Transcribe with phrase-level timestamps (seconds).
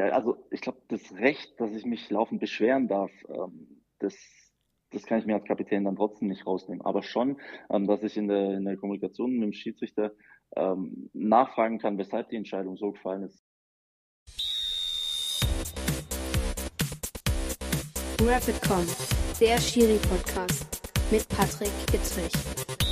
[0.00, 4.16] Ja, also ich glaube, das Recht, dass ich mich laufend beschweren darf, ähm, das,
[4.92, 6.80] das kann ich mir als Kapitän dann trotzdem nicht rausnehmen.
[6.80, 7.38] Aber schon,
[7.68, 10.12] ähm, dass ich in der, in der Kommunikation mit dem Schiedsrichter
[10.56, 13.44] ähm, nachfragen kann, weshalb die Entscheidung so gefallen ist.
[18.22, 18.86] Rapidcom,
[19.38, 20.80] der Schiri-Podcast
[21.10, 22.89] mit Patrick Ittrich.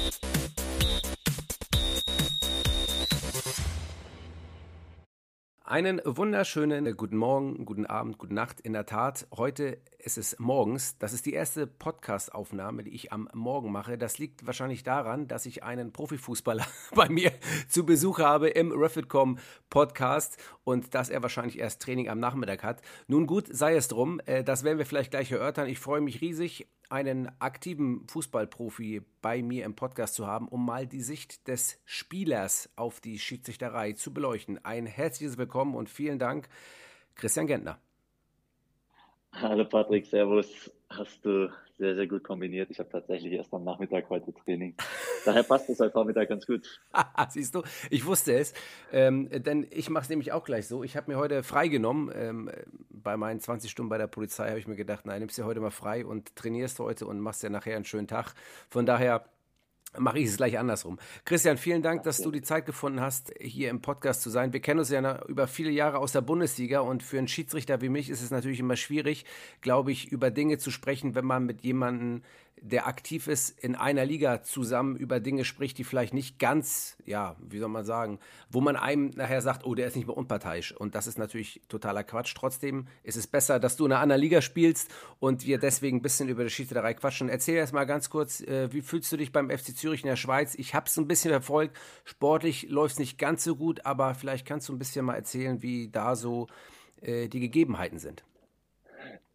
[5.70, 8.58] Einen wunderschönen guten Morgen, guten Abend, gute Nacht.
[8.58, 10.96] In der Tat, heute ist es morgens.
[10.96, 13.98] Das ist die erste Podcast-Aufnahme, die ich am Morgen mache.
[13.98, 17.32] Das liegt wahrscheinlich daran, dass ich einen Profifußballer bei mir
[17.68, 22.80] zu Besuch habe im Refitcom Podcast und dass er wahrscheinlich erst Training am Nachmittag hat.
[23.06, 24.22] Nun gut, sei es drum.
[24.24, 25.68] Äh, das werden wir vielleicht gleich erörtern.
[25.68, 30.86] Ich freue mich riesig einen aktiven Fußballprofi bei mir im Podcast zu haben, um mal
[30.86, 34.64] die Sicht des Spielers auf die Schiedsrichterei zu beleuchten.
[34.64, 36.48] Ein herzliches Willkommen und vielen Dank,
[37.14, 37.78] Christian Gentner.
[39.32, 40.70] Hallo Patrick, Servus.
[40.90, 42.70] Hast du sehr, sehr gut kombiniert.
[42.70, 44.74] Ich habe tatsächlich erst am Nachmittag heute Training.
[45.24, 46.80] Daher passt es heute Vormittag ganz gut.
[47.28, 48.54] Siehst du, ich wusste es.
[48.90, 50.82] Ähm, denn ich mache es nämlich auch gleich so.
[50.82, 52.10] Ich habe mir heute freigenommen.
[52.14, 52.50] Ähm,
[52.88, 55.60] bei meinen 20 Stunden bei der Polizei habe ich mir gedacht, nein, nimmst dir heute
[55.60, 58.34] mal frei und trainierst heute und machst ja nachher einen schönen Tag.
[58.68, 59.24] Von daher
[59.96, 60.98] mache ich es gleich andersrum.
[61.24, 64.52] Christian, vielen Dank, dass du die Zeit gefunden hast, hier im Podcast zu sein.
[64.52, 67.88] Wir kennen uns ja über viele Jahre aus der Bundesliga und für einen Schiedsrichter wie
[67.88, 69.24] mich ist es natürlich immer schwierig,
[69.60, 72.22] glaube ich, über Dinge zu sprechen, wenn man mit jemandem
[72.62, 77.36] der aktiv ist, in einer Liga zusammen über Dinge spricht, die vielleicht nicht ganz, ja,
[77.40, 78.18] wie soll man sagen,
[78.50, 80.72] wo man einem nachher sagt, oh, der ist nicht mehr unparteiisch.
[80.72, 82.34] Und das ist natürlich totaler Quatsch.
[82.36, 86.02] Trotzdem ist es besser, dass du in einer anderen Liga spielst und wir deswegen ein
[86.02, 87.28] bisschen über die Schiedsrichterei quatschen.
[87.28, 90.16] Erzähl erst mal ganz kurz, äh, wie fühlst du dich beim FC Zürich in der
[90.16, 90.54] Schweiz?
[90.54, 91.76] Ich habe es ein bisschen verfolgt.
[92.04, 95.62] Sportlich läuft es nicht ganz so gut, aber vielleicht kannst du ein bisschen mal erzählen,
[95.62, 96.48] wie da so
[97.00, 98.24] äh, die Gegebenheiten sind.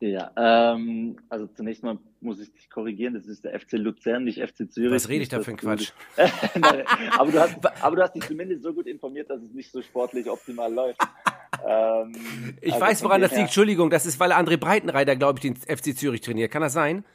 [0.03, 4.37] Ja, ähm, also zunächst mal muss ich dich korrigieren, das ist der FC Luzern, nicht
[4.37, 4.91] FC Zürich.
[4.91, 5.93] Was rede ich da für einen Quatsch?
[7.17, 9.81] Aber, du hast, aber du hast dich zumindest so gut informiert, dass es nicht so
[9.81, 10.99] sportlich optimal läuft.
[11.65, 12.11] ähm,
[12.59, 13.43] ich also weiß, woran das liegt.
[13.43, 16.51] Entschuldigung, das ist, weil André Breitenreiter, glaube ich, den FC Zürich trainiert.
[16.51, 17.05] Kann das sein?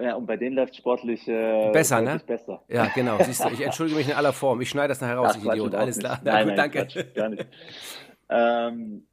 [0.00, 2.18] Ja, und bei denen läuft sportlich äh, besser, ne?
[2.26, 2.62] Besser.
[2.68, 3.22] Ja, genau.
[3.22, 4.58] Siehst du, ich entschuldige mich in aller Form.
[4.62, 5.74] Ich schneide das nachher raus, ich Idiot.
[5.74, 6.18] Alles klar.
[6.24, 6.78] Na, nein, gut, nein, danke.
[6.86, 7.46] Quatsch, gar nicht.
[8.30, 9.06] ähm,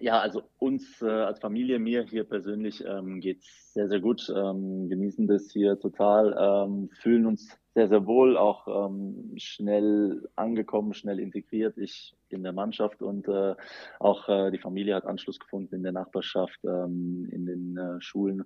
[0.00, 4.32] ja, also uns äh, als Familie, mir hier persönlich ähm, geht sehr, sehr gut.
[4.34, 10.94] Ähm, genießen das hier total, ähm, fühlen uns sehr, sehr wohl, auch ähm, schnell angekommen,
[10.94, 11.76] schnell integriert.
[11.76, 13.54] Ich in der Mannschaft und äh,
[13.98, 18.44] auch äh, die Familie hat Anschluss gefunden in der Nachbarschaft, ähm, in den äh, Schulen.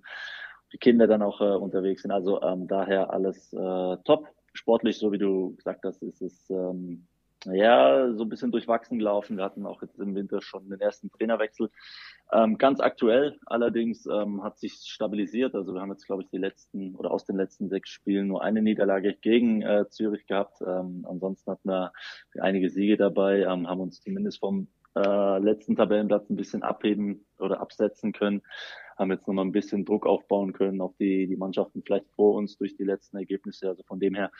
[0.73, 2.11] Die Kinder dann auch äh, unterwegs sind.
[2.11, 4.27] Also ähm, daher alles äh, top.
[4.53, 7.07] Sportlich, so wie du gesagt hast, ist es ähm,
[7.45, 9.37] ja, so ein bisschen durchwachsen gelaufen.
[9.37, 11.69] Wir hatten auch jetzt im Winter schon den ersten Trainerwechsel.
[12.31, 15.55] Ähm, ganz aktuell allerdings ähm, hat sich stabilisiert.
[15.55, 18.43] Also wir haben jetzt, glaube ich, die letzten oder aus den letzten sechs Spielen nur
[18.43, 20.61] eine Niederlage gegen äh, Zürich gehabt.
[20.61, 21.91] Ähm, ansonsten hatten wir
[22.39, 27.59] einige Siege dabei, ähm, haben uns zumindest vom äh, letzten Tabellenplatz ein bisschen abheben oder
[27.59, 28.43] absetzen können.
[28.97, 32.57] Haben jetzt nochmal ein bisschen Druck aufbauen können auf die, die Mannschaften vielleicht vor uns
[32.57, 33.69] durch die letzten Ergebnisse.
[33.69, 34.31] Also von dem her,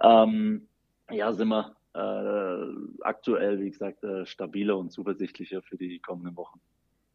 [0.00, 0.68] ähm,
[1.10, 6.60] ja, sind wir aktuell, wie gesagt, äh, stabiler und zuversichtlicher für die kommenden Wochen.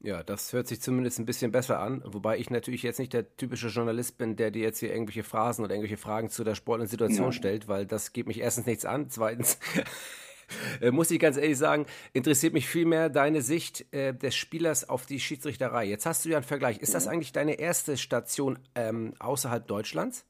[0.01, 3.35] Ja, das hört sich zumindest ein bisschen besser an, wobei ich natürlich jetzt nicht der
[3.35, 6.89] typische Journalist bin, der dir jetzt hier irgendwelche Phrasen oder irgendwelche Fragen zu der sportlichen
[6.89, 7.31] Situation ja.
[7.33, 9.59] stellt, weil das geht mich erstens nichts an, zweitens
[10.81, 15.05] äh, muss ich ganz ehrlich sagen, interessiert mich vielmehr deine Sicht äh, des Spielers auf
[15.05, 15.83] die Schiedsrichterei.
[15.83, 16.79] Jetzt hast du ja einen Vergleich.
[16.79, 20.25] Ist das eigentlich deine erste Station ähm, außerhalb Deutschlands?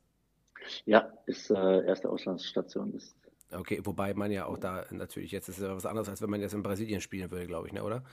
[0.86, 2.94] Ja, ist äh, erste Auslandsstation.
[2.96, 3.16] Ist
[3.52, 6.30] Okay, wobei man ja auch da natürlich jetzt ist es ja was anderes, als wenn
[6.30, 8.04] man jetzt in Brasilien spielen würde, glaube ich, ne, oder?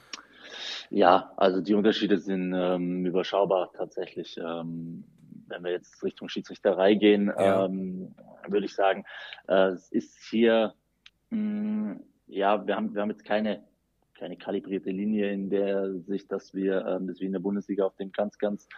[0.91, 4.39] Ja, also die Unterschiede sind ähm, überschaubar tatsächlich.
[4.39, 5.05] Ähm,
[5.49, 7.67] wenn wir jetzt Richtung Schiedsrichterei gehen, ja.
[7.67, 8.15] ähm,
[8.49, 9.05] würde ich sagen,
[9.49, 10.75] äh, es ist hier,
[11.31, 13.65] mh, mm, ja, wir haben, wir haben jetzt keine
[14.19, 17.97] keine kalibrierte Linie in der Sicht, dass wir ähm, das wie in der Bundesliga auf
[17.97, 18.69] dem ganz, ganz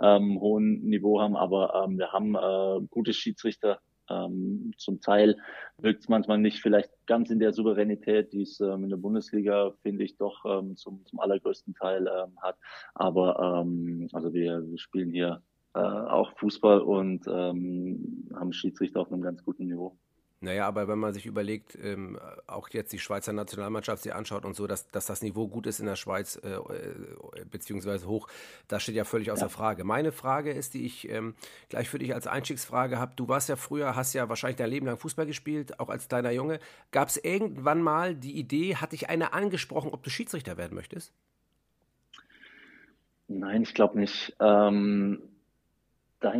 [0.00, 5.36] ähm, hohen Niveau haben, aber ähm, wir haben äh, gute Schiedsrichter ähm, zum Teil
[5.78, 9.72] wirkt es manchmal nicht vielleicht ganz in der Souveränität, die es ähm, in der Bundesliga,
[9.82, 12.56] finde ich, doch ähm, zum, zum allergrößten Teil ähm, hat.
[12.94, 15.42] Aber ähm, also wir, wir spielen hier
[15.74, 19.96] äh, auch Fußball und ähm, haben Schiedsrichter auf einem ganz guten Niveau.
[20.44, 24.54] Naja, aber wenn man sich überlegt, ähm, auch jetzt die Schweizer Nationalmannschaft sich anschaut und
[24.54, 28.28] so, dass, dass das Niveau gut ist in der Schweiz, äh, äh, beziehungsweise hoch,
[28.68, 29.48] das steht ja völlig außer ja.
[29.48, 29.84] Frage.
[29.84, 31.34] Meine Frage ist, die ich ähm,
[31.70, 34.86] gleich für dich als Einstiegsfrage habe, du warst ja früher, hast ja wahrscheinlich dein Leben
[34.86, 36.60] lang Fußball gespielt, auch als kleiner Junge.
[36.90, 41.14] Gab es irgendwann mal die Idee, hat dich einer angesprochen, ob du Schiedsrichter werden möchtest?
[43.28, 44.36] Nein, ich glaube nicht.
[44.40, 45.22] Ähm,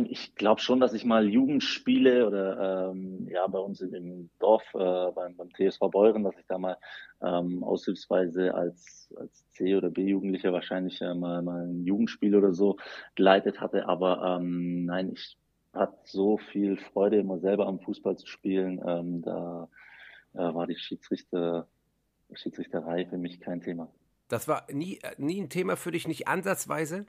[0.09, 5.11] ich glaube schon, dass ich mal Jugendspiele oder ähm, ja bei uns im Dorf äh,
[5.11, 6.77] beim, beim TSV Beuren, dass ich da mal
[7.21, 12.77] ähm, aushilfsweise als, als C- oder B-Jugendlicher wahrscheinlich äh, mal, mal ein Jugendspiel oder so
[13.15, 13.87] geleitet hatte.
[13.87, 15.37] Aber ähm, nein, ich
[15.73, 18.81] hatte so viel Freude, immer selber am Fußball zu spielen.
[18.85, 19.67] Ähm, da
[20.33, 21.67] äh, war die Schiedsrichter,
[22.33, 23.89] Schiedsrichterei für mich kein Thema.
[24.27, 27.05] Das war nie, nie ein Thema für dich, nicht ansatzweise?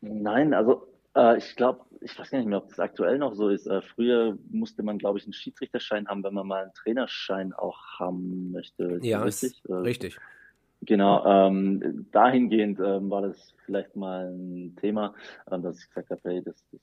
[0.00, 3.48] Nein, also äh, ich glaube, ich weiß gar nicht mehr, ob das aktuell noch so
[3.48, 3.66] ist.
[3.66, 7.98] Äh, früher musste man, glaube ich, einen Schiedsrichterschein haben, wenn man mal einen Trainerschein auch
[7.98, 8.98] haben möchte.
[9.02, 9.62] Ja, richtig.
[9.68, 10.18] Äh, richtig.
[10.82, 15.14] Genau, ähm, dahingehend ähm, war das vielleicht mal ein Thema,
[15.50, 16.80] ähm, dass ich gesagt habe, hey, das, das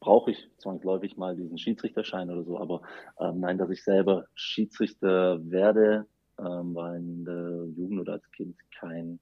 [0.00, 2.82] brauche ich zwangsläufig mal diesen Schiedsrichterschein oder so, aber
[3.18, 6.06] ähm, nein, dass ich selber Schiedsrichter werde,
[6.38, 9.18] ähm, war in der Jugend oder als Kind kein,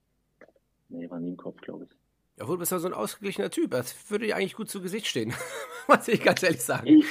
[0.88, 2.00] nee, war nie im Kopf, glaube ich.
[2.41, 3.73] Obwohl, du bist ja so ein ausgeglichener Typ.
[3.73, 5.33] Das würde dir eigentlich gut zu Gesicht stehen.
[5.89, 7.03] Muss ich ganz ehrlich sagen.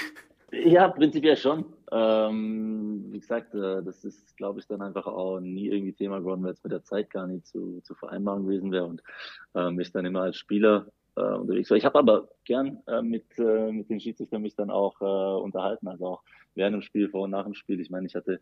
[0.52, 1.66] Ja, prinzipiell schon.
[1.92, 6.44] Ähm, wie gesagt, äh, das ist, glaube ich, dann einfach auch nie irgendwie Thema geworden,
[6.44, 9.04] weil es mit der Zeit gar nicht zu, zu vereinbaren gewesen wäre und
[9.56, 11.78] ähm, ich dann immer als Spieler äh, unterwegs war.
[11.78, 15.88] Ich habe aber gern äh, mit, äh, mit den Schiedsrichtern mich dann auch äh, unterhalten,
[15.88, 16.24] also auch
[16.56, 17.80] während dem Spiel, vor und nach dem Spiel.
[17.80, 18.40] Ich meine, ich hatte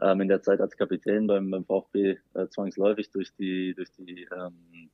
[0.00, 4.26] ähm, in der Zeit als Kapitän beim, beim VfB äh, zwangsläufig durch die, durch die
[4.36, 4.90] ähm,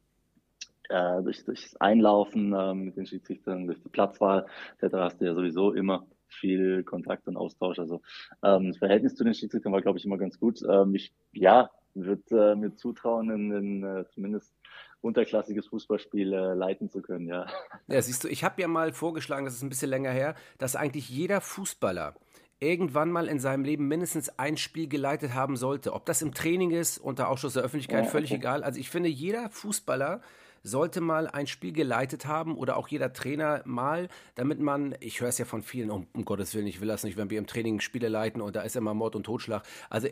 [0.90, 4.46] äh, durch, durchs Einlaufen äh, mit den Schiedsrichtern, durch die Platzwahl
[4.80, 4.94] etc.
[4.94, 7.78] hast du ja sowieso immer viel Kontakt und Austausch.
[7.78, 8.02] Also
[8.42, 10.60] ähm, das Verhältnis zu den Schiedsrichtern war, glaube ich, immer ganz gut.
[10.68, 14.54] Ähm, ich ja, würde äh, mir zutrauen, in, in äh, zumindest
[15.00, 17.46] unterklassiges Fußballspiel äh, leiten zu können, ja.
[17.88, 20.76] Ja, siehst du, ich habe ja mal vorgeschlagen, das ist ein bisschen länger her, dass
[20.76, 22.14] eigentlich jeder Fußballer
[22.60, 25.94] irgendwann mal in seinem Leben mindestens ein Spiel geleitet haben sollte.
[25.94, 28.62] Ob das im Training ist, unter Ausschuss der Öffentlichkeit, ja, völlig egal.
[28.62, 30.20] Also ich finde, jeder Fußballer
[30.62, 35.28] sollte mal ein Spiel geleitet haben oder auch jeder Trainer mal, damit man, ich höre
[35.28, 37.46] es ja von vielen, um, um Gottes Willen, ich will das nicht, wenn wir im
[37.46, 39.62] Training Spiele leiten und da ist immer Mord und Totschlag.
[39.88, 40.08] Also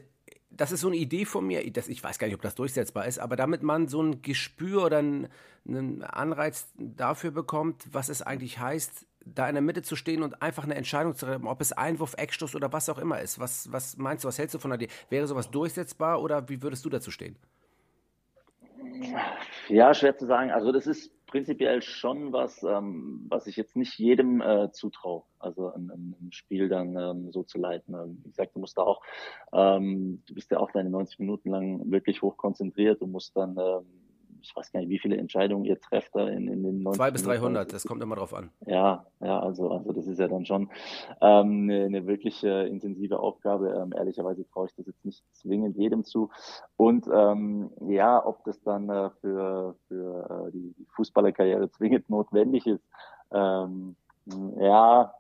[0.51, 3.07] das ist so eine Idee von mir, das, ich weiß gar nicht, ob das durchsetzbar
[3.07, 5.29] ist, aber damit man so ein Gespür oder einen,
[6.03, 10.65] Anreiz dafür bekommt, was es eigentlich heißt, da in der Mitte zu stehen und einfach
[10.65, 13.39] eine Entscheidung zu treffen, ob es Einwurf, Eckstoß oder was auch immer ist.
[13.39, 14.93] Was, was meinst du, was hältst du von der Idee?
[15.11, 17.37] Wäre sowas durchsetzbar oder wie würdest du dazu stehen?
[19.69, 20.51] Ja, schwer zu sagen.
[20.51, 25.25] Also das ist prinzipiell schon was, ähm, was ich jetzt nicht jedem äh, zutraue.
[25.39, 27.95] Also ein, ein Spiel dann ähm, so zu leiten.
[27.95, 29.03] Ähm, wie gesagt, du musst da auch,
[29.53, 33.03] ähm, du bist ja auch deine 90 Minuten lang wirklich hoch konzentriert.
[33.03, 33.87] Du musst dann ähm,
[34.43, 37.11] ich weiß gar nicht, wie viele Entscheidungen ihr trefft da in, in den 90 2
[37.11, 38.51] bis 300, das kommt immer drauf an.
[38.67, 40.71] Ja, ja, also, also das ist ja dann schon
[41.21, 43.71] ähm, eine, eine wirklich äh, intensive Aufgabe.
[43.71, 46.31] Ähm, ehrlicherweise traue ich das jetzt nicht zwingend jedem zu.
[46.77, 52.85] Und ähm, ja, ob das dann äh, für, für äh, die Fußballerkarriere zwingend notwendig ist,
[53.33, 53.97] ähm,
[54.59, 55.15] ja,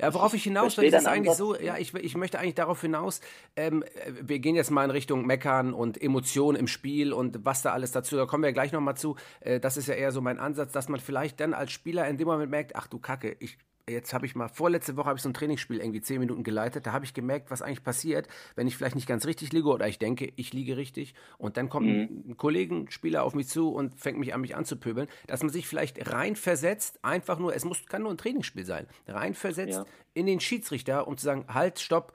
[0.00, 3.20] ja, worauf ich hinaus will, ist eigentlich so, ja, ich, ich möchte eigentlich darauf hinaus,
[3.56, 3.84] ähm,
[4.20, 7.92] wir gehen jetzt mal in Richtung Meckern und Emotionen im Spiel und was da alles
[7.92, 9.16] dazu, da kommen wir gleich nochmal zu.
[9.40, 12.16] Äh, das ist ja eher so mein Ansatz, dass man vielleicht dann als Spieler in
[12.16, 13.58] dem Moment merkt, ach du Kacke, ich
[13.90, 16.86] jetzt habe ich mal, vorletzte Woche habe ich so ein Trainingsspiel irgendwie zehn Minuten geleitet,
[16.86, 19.88] da habe ich gemerkt, was eigentlich passiert, wenn ich vielleicht nicht ganz richtig liege oder
[19.88, 22.24] ich denke, ich liege richtig und dann kommt mhm.
[22.28, 26.12] ein Kollegenspieler auf mich zu und fängt mich an, mich anzupöbeln, dass man sich vielleicht
[26.12, 29.84] reinversetzt, einfach nur, es muss, kann nur ein Trainingsspiel sein, reinversetzt ja.
[30.14, 32.12] in den Schiedsrichter, um zu sagen, halt, stopp,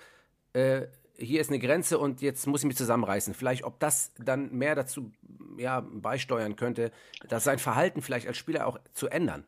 [0.54, 3.34] äh, hier ist eine Grenze und jetzt muss ich mich zusammenreißen.
[3.34, 5.12] Vielleicht, ob das dann mehr dazu
[5.58, 6.92] ja, beisteuern könnte,
[7.28, 9.46] dass sein Verhalten vielleicht als Spieler auch zu ändern.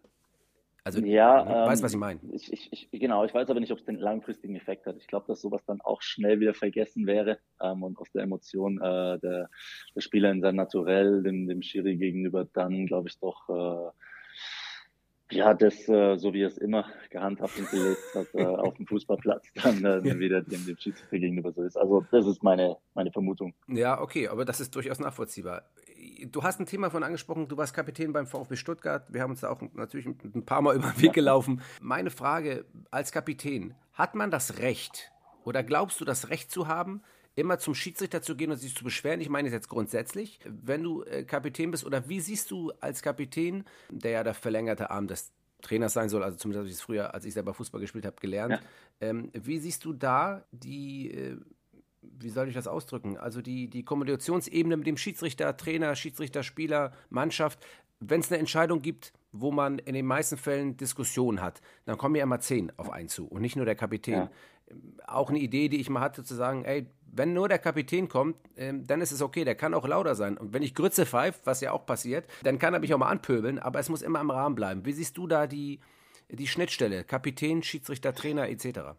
[0.87, 2.21] Also, ja, du ähm, weißt, was ich meine.
[2.31, 4.95] Ich, ich, ich, genau, ich weiß aber nicht, ob es den langfristigen Effekt hat.
[4.95, 8.77] Ich glaube, dass sowas dann auch schnell wieder vergessen wäre ähm, und aus der Emotion
[8.77, 9.49] äh, der,
[9.93, 15.53] der Spieler in seinem Naturell dem, dem Schiri gegenüber dann, glaube ich, doch äh, ja,
[15.53, 19.51] das, äh, so wie er es immer gehandhabt und gelebt hat, äh, auf dem Fußballplatz
[19.61, 21.75] dann äh, wieder dem, dem Schiedsrichter gegenüber so ist.
[21.75, 23.53] Also das ist meine, meine Vermutung.
[23.67, 25.63] Ja, okay, aber das ist durchaus nachvollziehbar
[26.25, 29.05] du hast ein Thema von angesprochen, du warst Kapitän beim VfB Stuttgart.
[29.11, 31.61] Wir haben uns da auch natürlich ein paar Mal über den Weg gelaufen.
[31.81, 35.11] Meine Frage als Kapitän, hat man das Recht
[35.43, 37.01] oder glaubst du das Recht zu haben,
[37.35, 39.21] immer zum Schiedsrichter zu gehen und sich zu beschweren?
[39.21, 43.63] Ich meine jetzt grundsätzlich, wenn du äh, Kapitän bist oder wie siehst du als Kapitän,
[43.89, 45.31] der ja der verlängerte Arm des
[45.61, 48.17] Trainers sein soll, also zumindest habe ich es früher, als ich selber Fußball gespielt habe,
[48.19, 48.53] gelernt.
[48.53, 48.59] Ja.
[48.99, 51.37] Ähm, wie siehst du da die äh,
[52.19, 53.17] wie soll ich das ausdrücken?
[53.17, 57.59] Also die, die Kommunikationsebene mit dem Schiedsrichter, Trainer, Schiedsrichter, Spieler, Mannschaft.
[57.99, 62.15] Wenn es eine Entscheidung gibt, wo man in den meisten Fällen Diskussionen hat, dann kommen
[62.15, 64.13] ja immer zehn auf einen zu und nicht nur der Kapitän.
[64.13, 64.29] Ja.
[65.07, 68.35] auch eine Idee, die ich mal hatte, zu sagen, ey, wenn nur der Kapitän kommt,
[68.57, 70.37] ähm, dann ist es okay, der kann auch lauter sein.
[70.37, 73.09] Und wenn ich Grütze pfeift, was ja auch passiert, dann kann er mich auch mal
[73.09, 74.85] anpöbeln, aber es muss immer im Rahmen bleiben.
[74.85, 75.79] Wie siehst du da die,
[76.29, 77.03] die Schnittstelle?
[77.03, 78.97] Kapitän, Schiedsrichter, Trainer etc.?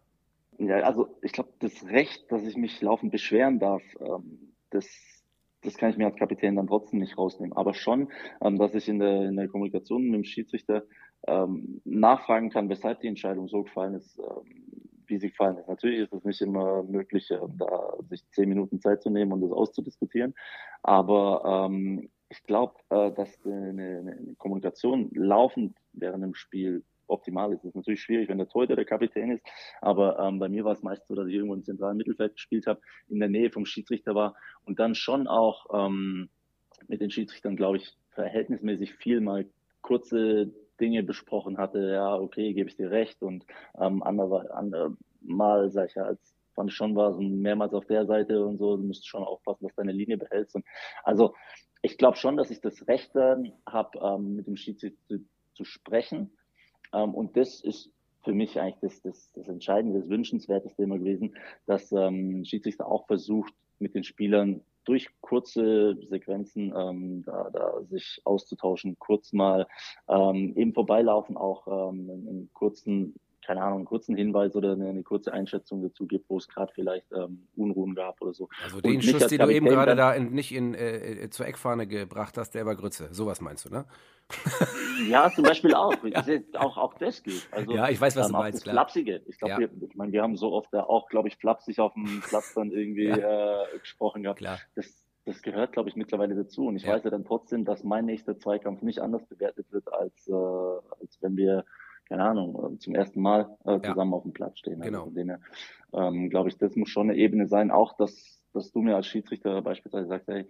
[0.59, 4.85] Ja, also ich glaube, das Recht, dass ich mich laufend beschweren darf, ähm, das,
[5.61, 7.55] das kann ich mir als Kapitän dann trotzdem nicht rausnehmen.
[7.55, 8.11] Aber schon,
[8.41, 10.83] ähm, dass ich in der, in der Kommunikation mit dem Schiedsrichter
[11.27, 14.65] ähm, nachfragen kann, weshalb die Entscheidung so gefallen ist, ähm,
[15.07, 15.69] wie sie gefallen ist.
[15.69, 19.41] Natürlich ist es nicht immer möglich, äh, da sich zehn Minuten Zeit zu nehmen und
[19.41, 20.35] das auszudiskutieren.
[20.83, 27.59] Aber ähm, ich glaube, äh, dass eine, eine Kommunikation laufend während dem Spiel optimal ist.
[27.59, 29.43] Es ist natürlich schwierig, wenn der Torhüter der Kapitän ist,
[29.81, 32.67] aber ähm, bei mir war es meist so, dass ich irgendwo im zentralen Mittelfeld gespielt
[32.67, 34.35] habe, in der Nähe vom Schiedsrichter war
[34.65, 36.29] und dann schon auch ähm,
[36.87, 39.45] mit den Schiedsrichtern, glaube ich, verhältnismäßig viel mal
[39.81, 43.45] kurze Dinge besprochen hatte, ja, okay, gebe ich dir recht und
[43.79, 47.85] ähm, andere, andere Mal, sag ich ja, als fand ich schon war so mehrmals auf
[47.85, 50.65] der Seite und so, du musst schon aufpassen, dass deine Linie behältst und
[51.03, 51.35] also
[51.81, 56.31] ich glaube schon, dass ich das Recht habe, ähm, mit dem Schiedsrichter zu, zu sprechen
[56.93, 57.91] ähm, und das ist
[58.23, 63.07] für mich eigentlich das, das, das Entscheidende, das Wünschenswerteste immer gewesen, dass ähm, Schiedsrichter auch
[63.07, 69.67] versucht, mit den Spielern durch kurze Sequenzen ähm, da, da sich auszutauschen, kurz mal
[70.09, 73.15] ähm, eben vorbeilaufen, auch ähm, einen kurzen
[73.49, 76.71] keine Ahnung, einen kurzen Hinweis oder eine, eine kurze Einschätzung dazu gibt, wo es gerade
[76.71, 78.47] vielleicht ähm, Unruhen gab oder so.
[78.63, 81.87] Also den Schuss, den du eben gerade da in, nicht in, äh, äh, zur Eckfahne
[81.87, 83.09] gebracht hast, der war Grütze.
[83.11, 83.85] Sowas meinst du, ne?
[85.09, 85.95] ja, zum Beispiel auch.
[86.03, 86.23] ja.
[86.55, 86.77] auch.
[86.77, 87.47] Auch das geht.
[87.51, 88.73] Also, ja, ich weiß, was ähm, du meinst, klar.
[88.73, 89.21] Flapsige.
[89.27, 89.59] Ich glaube, ja.
[89.59, 92.71] wir, ich meine, wir haben so oft auch, glaube ich, flapsig auf dem Platz dann
[92.71, 93.63] irgendwie ja.
[93.63, 94.39] äh, gesprochen gehabt.
[94.39, 94.59] Klar.
[94.75, 96.67] Das, das gehört, glaube ich, mittlerweile dazu.
[96.67, 100.27] Und ich weiß ja dann trotzdem, dass mein nächster Zweikampf nicht anders bewertet wird, als,
[100.27, 101.65] äh, als wenn wir
[102.09, 104.17] keine Ahnung, äh, zum ersten Mal äh, zusammen ja.
[104.17, 104.81] auf dem Platz stehen.
[104.81, 105.03] Also genau.
[105.03, 105.37] Also dem
[105.93, 109.07] ähm, glaube ich, das muss schon eine Ebene sein, auch dass, dass du mir als
[109.07, 110.45] Schiedsrichter beispielsweise sagst, hey,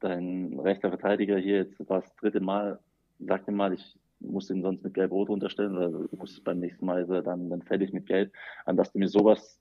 [0.00, 2.80] dein rechter Verteidiger hier jetzt das dritte Mal,
[3.18, 6.86] sag dir mal, ich muss ihn sonst mit Gelb-Rot unterstellen oder du musst beim nächsten
[6.86, 8.32] Mal dann, dann fertig mit Gelb,
[8.64, 9.60] an dass du mir sowas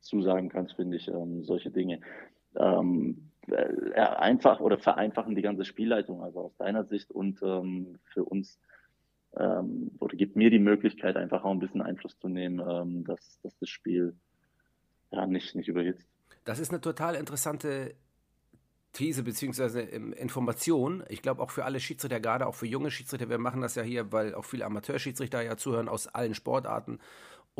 [0.00, 2.00] zusagen kannst, finde ich, ähm, solche Dinge.
[2.56, 8.24] Ähm, äh, einfach oder vereinfachen die ganze Spielleitung, also aus deiner Sicht und ähm, für
[8.24, 8.58] uns
[9.36, 13.40] ähm, oder gibt mir die Möglichkeit, einfach auch ein bisschen Einfluss zu nehmen, ähm, dass,
[13.42, 14.14] dass das Spiel
[15.10, 16.06] ja nicht, nicht überhitzt.
[16.44, 17.94] Das ist eine total interessante
[18.92, 19.80] These bzw.
[20.16, 21.04] Information.
[21.08, 23.82] Ich glaube auch für alle Schiedsrichter, gerade auch für junge Schiedsrichter, wir machen das ja
[23.82, 26.98] hier, weil auch viele Amateurschiedsrichter ja zuhören aus allen Sportarten.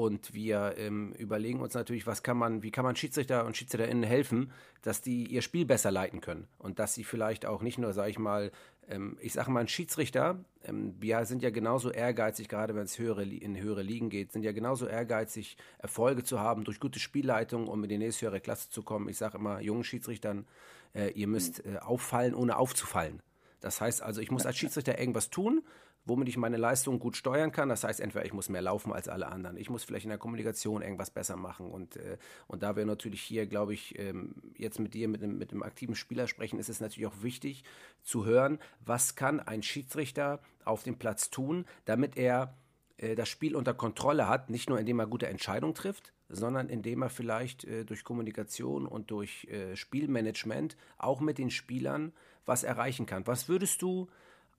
[0.00, 4.02] Und wir ähm, überlegen uns natürlich, was kann man, wie kann man Schiedsrichter und SchiedsrichterInnen
[4.02, 6.49] helfen, dass die ihr Spiel besser leiten können.
[6.57, 8.50] Und dass sie vielleicht auch nicht nur, sage ich mal,
[8.88, 12.99] ähm, ich sage mal, ein Schiedsrichter, ähm, wir sind ja genauso ehrgeizig, gerade wenn es
[12.99, 17.69] höhere, in höhere Ligen geht, sind ja genauso ehrgeizig, Erfolge zu haben durch gute Spielleitung,
[17.69, 19.07] um in die nächste höhere Klasse zu kommen.
[19.11, 20.47] Ich sage immer jungen Schiedsrichtern,
[20.95, 23.21] äh, ihr müsst äh, auffallen, ohne aufzufallen.
[23.61, 25.62] Das heißt also, ich muss als Schiedsrichter irgendwas tun,
[26.04, 27.69] womit ich meine Leistung gut steuern kann.
[27.69, 30.19] Das heißt, entweder ich muss mehr laufen als alle anderen, ich muss vielleicht in der
[30.19, 31.71] Kommunikation irgendwas besser machen.
[31.71, 35.38] Und, äh, und da wir natürlich hier, glaube ich, ähm, jetzt mit dir, mit einem,
[35.38, 37.64] mit einem aktiven Spieler sprechen, ist es natürlich auch wichtig
[38.02, 42.54] zu hören, was kann ein Schiedsrichter auf dem Platz tun, damit er
[42.97, 47.02] äh, das Spiel unter Kontrolle hat, nicht nur indem er gute Entscheidungen trifft, sondern indem
[47.02, 52.12] er vielleicht äh, durch Kommunikation und durch äh, Spielmanagement auch mit den Spielern
[52.47, 53.26] was erreichen kann.
[53.26, 54.09] Was würdest du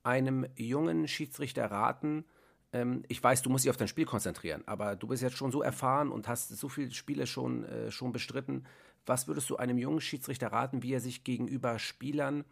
[0.03, 2.25] einem jungen Schiedsrichter raten?
[2.73, 5.51] Ähm, ich weiß, du musst dich auf dein Spiel konzentrieren, aber du bist jetzt schon
[5.51, 8.65] so erfahren und hast so viele Spiele schon, äh, schon bestritten.
[9.05, 12.45] Was würdest du einem jungen Schiedsrichter raten, wie er sich gegenüber Spielern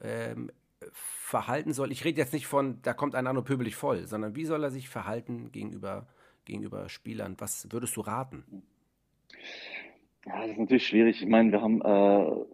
[0.00, 0.50] ähm,
[0.92, 1.90] verhalten soll?
[1.90, 4.62] Ich rede jetzt nicht von, da kommt ein an und pöbelig voll, sondern wie soll
[4.62, 6.06] er sich verhalten gegenüber,
[6.44, 7.34] gegenüber Spielern?
[7.38, 8.44] Was würdest du raten?
[10.24, 11.22] Ja, das ist natürlich schwierig.
[11.22, 12.44] Ich meine, wir haben äh,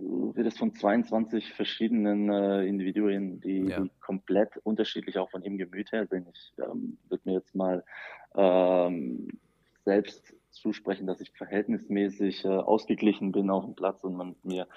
[0.00, 3.80] du redest von 22 verschiedenen äh, Individuen, die, ja.
[3.80, 6.28] die, komplett unterschiedlich auch von ihrem Gemüt her sind.
[6.32, 7.84] Ich ähm, würde mir jetzt mal
[8.34, 9.28] ähm,
[9.84, 14.68] selbst zusprechen, dass ich verhältnismäßig äh, ausgeglichen bin auf dem Platz und man mit mir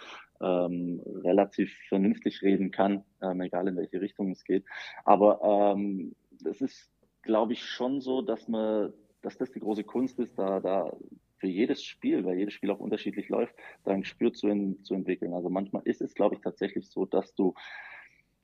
[0.42, 4.66] ähm, relativ vernünftig reden kann, ähm, egal in welche Richtung es geht.
[5.04, 6.16] Aber ähm,
[6.46, 10.60] es ist, glaube ich, schon so, dass man, dass das die große Kunst ist, da,
[10.60, 10.96] da
[11.44, 14.48] für jedes Spiel, weil jedes Spiel auch unterschiedlich läuft, da ein Gespür zu,
[14.82, 15.34] zu entwickeln.
[15.34, 17.54] Also manchmal ist es, glaube ich, tatsächlich so, dass du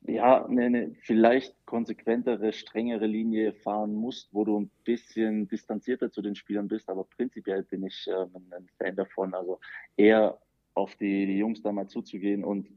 [0.02, 6.20] ja, eine, eine vielleicht konsequentere, strengere Linie fahren musst, wo du ein bisschen distanzierter zu
[6.20, 9.60] den Spielern bist, aber prinzipiell bin ich ähm, ein Fan davon, also
[9.96, 10.38] eher
[10.74, 12.68] auf die, die Jungs da mal zuzugehen und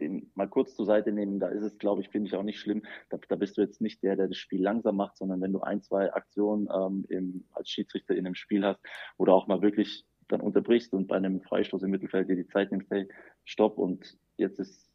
[0.00, 2.60] den mal kurz zur Seite nehmen, da ist es, glaube ich, finde ich auch nicht
[2.60, 2.82] schlimm.
[3.10, 5.60] Da, da, bist du jetzt nicht der, der das Spiel langsam macht, sondern wenn du
[5.60, 8.80] ein, zwei Aktionen ähm, im, als Schiedsrichter in einem Spiel hast,
[9.18, 12.72] du auch mal wirklich dann unterbrichst und bei einem Freistoß im Mittelfeld dir die Zeit
[12.72, 13.08] nimmst, hey,
[13.44, 14.90] stopp und jetzt ist,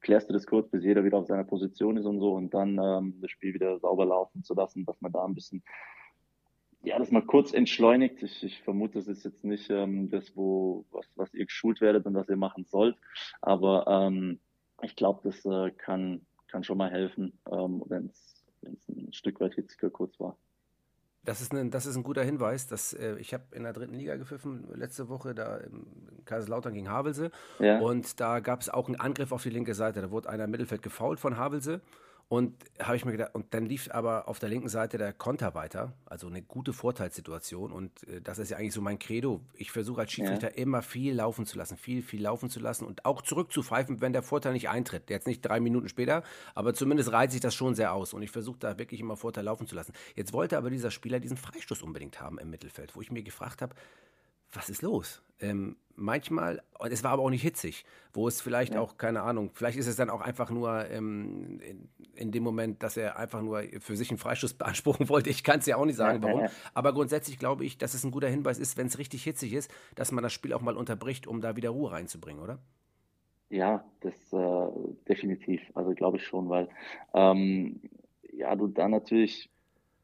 [0.00, 2.78] klärst du das kurz, bis jeder wieder auf seiner Position ist und so und dann
[2.82, 5.62] ähm, das Spiel wieder sauber laufen zu lassen, dass man da ein bisschen
[6.82, 8.22] ja, das mal kurz entschleunigt.
[8.22, 12.06] Ich, ich vermute, das ist jetzt nicht ähm, das, wo was, was ihr geschult werdet
[12.06, 12.96] und was ihr machen sollt.
[13.42, 14.40] Aber ähm,
[14.82, 19.54] ich glaube, das äh, kann, kann schon mal helfen, ähm, wenn es ein Stück weit
[19.54, 20.36] hitziger kurz war.
[21.22, 22.66] Das ist, ein, das ist ein guter Hinweis.
[22.66, 25.86] Dass, äh, ich habe in der dritten Liga gepfiffen letzte Woche, da im
[26.24, 27.30] Kaiserslautern gegen Havelse.
[27.58, 27.78] Ja.
[27.78, 30.00] Und da gab es auch einen Angriff auf die linke Seite.
[30.00, 31.82] Da wurde einer im Mittelfeld gefault von Havelse.
[32.30, 35.52] Und habe ich mir gedacht, und dann lief aber auf der linken Seite der Konter
[35.56, 37.72] weiter, also eine gute Vorteilssituation.
[37.72, 39.40] Und äh, das ist ja eigentlich so mein Credo.
[39.54, 40.62] Ich versuche als Schiedsrichter ja.
[40.62, 44.22] immer viel laufen zu lassen, viel, viel laufen zu lassen und auch zurückzupfeifen, wenn der
[44.22, 45.10] Vorteil nicht eintritt.
[45.10, 46.22] Jetzt nicht drei Minuten später,
[46.54, 48.14] aber zumindest reizt sich das schon sehr aus.
[48.14, 49.92] Und ich versuche da wirklich immer Vorteil laufen zu lassen.
[50.14, 53.60] Jetzt wollte aber dieser Spieler diesen Freistoß unbedingt haben im Mittelfeld, wo ich mir gefragt
[53.60, 53.74] habe,
[54.52, 55.22] was ist los?
[55.40, 58.80] Ähm, manchmal, es war aber auch nicht hitzig, wo es vielleicht ja.
[58.80, 62.82] auch, keine Ahnung, vielleicht ist es dann auch einfach nur ähm, in, in, dem Moment,
[62.82, 65.30] dass er einfach nur für sich einen Freistoß beanspruchen wollte.
[65.30, 66.48] Ich kann es ja auch nicht sagen, warum.
[66.74, 69.70] Aber grundsätzlich glaube ich, dass es ein guter Hinweis ist, wenn es richtig hitzig ist,
[69.94, 72.58] dass man das Spiel auch mal unterbricht, um da wieder Ruhe reinzubringen, oder?
[73.50, 74.68] Ja, das äh,
[75.08, 75.60] definitiv.
[75.74, 76.68] Also glaube ich schon, weil
[77.14, 77.80] ähm,
[78.32, 79.50] ja, du da natürlich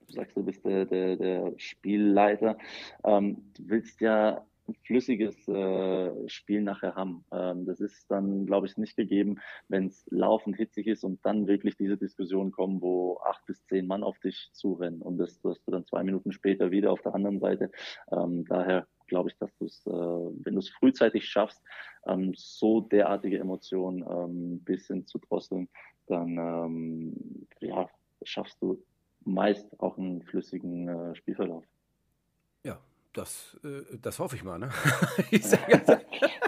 [0.07, 2.57] du sagst, du bist der, der, der Spielleiter.
[3.05, 7.25] Ähm, du willst ja ein flüssiges äh, Spiel nachher haben.
[7.33, 11.47] Ähm, das ist dann, glaube ich, nicht gegeben, wenn es laufend hitzig ist und dann
[11.47, 15.67] wirklich diese Diskussion kommen, wo acht bis zehn Mann auf dich zurennen und das wirst
[15.67, 17.71] du dann zwei Minuten später wieder auf der anderen Seite.
[18.11, 21.63] Ähm, daher glaube ich, dass du es, äh, wenn du es frühzeitig schaffst,
[22.07, 25.69] ähm, so derartige Emotionen ein ähm, bisschen zu drosseln,
[26.09, 27.89] dann ähm, ja,
[28.23, 28.83] schaffst du
[29.27, 31.65] meist auch einen flüssigen äh, Spielverlauf.
[32.63, 32.79] Ja,
[33.13, 34.59] das, äh, das hoffe ich mal.
[34.59, 34.71] Ne?
[35.31, 35.99] Wäre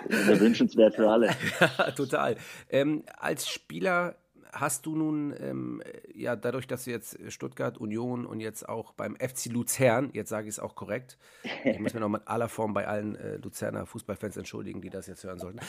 [0.40, 1.28] wünschenswert für alle.
[1.60, 2.36] ja, total.
[2.70, 4.16] Ähm, als Spieler
[4.52, 5.82] hast du nun, ähm,
[6.14, 10.48] ja, dadurch, dass du jetzt Stuttgart, Union und jetzt auch beim FC Luzern, jetzt sage
[10.48, 11.18] ich es auch korrekt,
[11.64, 15.06] ich muss mir noch in aller Form bei allen äh, Luzerner Fußballfans entschuldigen, die das
[15.06, 15.60] jetzt hören sollten.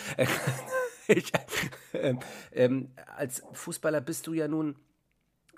[1.08, 1.34] ich,
[1.94, 2.20] ähm,
[2.54, 4.76] ähm, als Fußballer bist du ja nun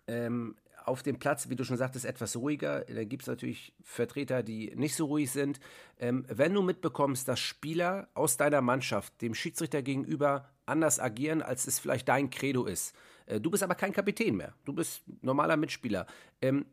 [0.08, 2.82] ähm, auf dem Platz, wie du schon sagtest, etwas ruhiger.
[2.82, 5.60] Da gibt es natürlich Vertreter, die nicht so ruhig sind.
[6.00, 11.68] Ähm, wenn du mitbekommst, dass Spieler aus deiner Mannschaft dem Schiedsrichter gegenüber anders agieren, als
[11.68, 15.58] es vielleicht dein Credo ist, äh, du bist aber kein Kapitän mehr, du bist normaler
[15.58, 16.06] Mitspieler.
[16.42, 16.66] Ähm,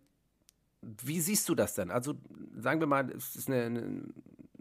[0.83, 1.91] wie siehst du das denn?
[1.91, 2.15] Also
[2.57, 4.03] sagen wir mal, es ist eine, eine,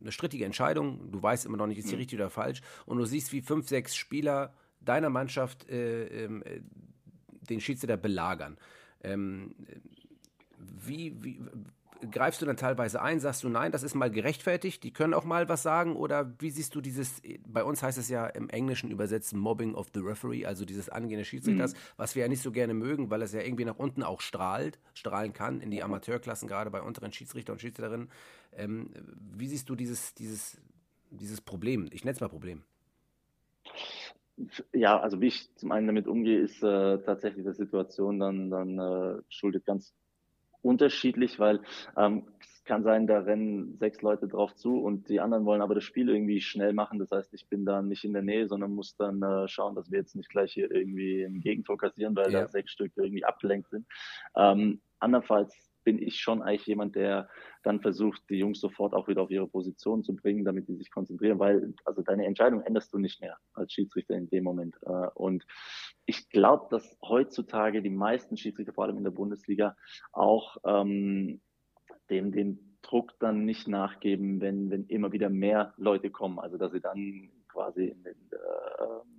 [0.02, 2.00] eine strittige Entscheidung, du weißt immer noch nicht, ist die mhm.
[2.00, 6.62] richtig oder falsch, und du siehst, wie fünf, sechs Spieler deiner Mannschaft äh, ähm, äh,
[7.50, 8.58] den Schiedsrichter belagern.
[9.04, 9.56] Ähm,
[10.58, 11.40] wie, wie,
[12.12, 13.20] greifst du dann teilweise ein?
[13.20, 15.96] Sagst du, nein, das ist mal gerechtfertigt, die können auch mal was sagen?
[15.96, 19.88] Oder wie siehst du dieses, bei uns heißt es ja im Englischen übersetzt Mobbing of
[19.94, 21.78] the Referee, also dieses Angehen des Schiedsrichters, mhm.
[21.98, 24.80] was wir ja nicht so gerne mögen, weil es ja irgendwie nach unten auch strahlt,
[24.94, 28.10] strahlen kann, in die Amateurklassen, gerade bei unteren Schiedsrichter und Schiedsrichterinnen.
[28.54, 28.92] Ähm,
[29.36, 30.58] wie siehst du dieses, dieses,
[31.10, 31.88] dieses Problem?
[31.92, 32.64] Ich nenne es mal Problem.
[34.72, 38.78] Ja, also wie ich zum einen damit umgehe, ist äh, tatsächlich der Situation dann, dann
[38.78, 39.96] äh, schuldet ganz
[40.62, 41.62] unterschiedlich, weil
[41.96, 45.76] ähm, es kann sein, da rennen sechs Leute drauf zu und die anderen wollen aber
[45.76, 47.00] das Spiel irgendwie schnell machen.
[47.00, 49.90] Das heißt, ich bin da nicht in der Nähe, sondern muss dann äh, schauen, dass
[49.90, 52.42] wir jetzt nicht gleich hier irgendwie ein Gegentor kassieren, weil ja.
[52.42, 53.88] da sechs Stück irgendwie abgelenkt sind.
[54.36, 57.30] Ähm, andernfalls bin ich schon eigentlich jemand, der
[57.64, 60.92] dann versucht, die Jungs sofort auch wieder auf ihre Position zu bringen, damit die sich
[60.92, 64.76] konzentrieren, weil also deine Entscheidung änderst du nicht mehr als Schiedsrichter in dem Moment.
[64.82, 65.46] Äh, und
[66.06, 69.78] ich glaube, dass heutzutage die meisten Schiedsrichter, vor allem in der Bundesliga,
[70.12, 71.40] auch ähm,
[72.10, 76.38] dem, dem Druck dann nicht nachgeben, wenn, wenn immer wieder mehr Leute kommen.
[76.38, 79.17] Also dass sie dann quasi in den äh,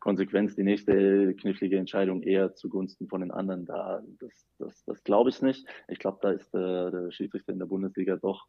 [0.00, 4.02] Konsequenz die nächste knifflige Entscheidung eher zugunsten von den anderen da.
[4.18, 5.66] Das, das, das glaube ich nicht.
[5.88, 8.46] Ich glaube, da ist der, der Schiedsrichter in der Bundesliga doch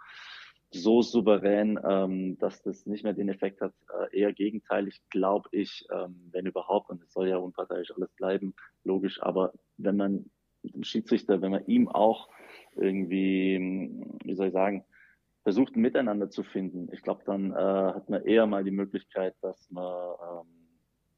[0.74, 3.74] so souverän, ähm, dass das nicht mehr den Effekt hat.
[4.12, 8.56] Äh, eher gegenteilig, glaube ich, ähm, wenn überhaupt, und es soll ja unparteiisch alles bleiben,
[8.86, 10.32] logisch, aber wenn man
[10.64, 12.30] den Schiedsrichter, wenn man ihm auch
[12.76, 13.60] irgendwie,
[14.24, 14.86] wie soll ich sagen,
[15.44, 19.36] versucht, ein Miteinander zu finden, ich glaube, dann äh, hat man eher mal die Möglichkeit,
[19.42, 20.61] dass man ähm,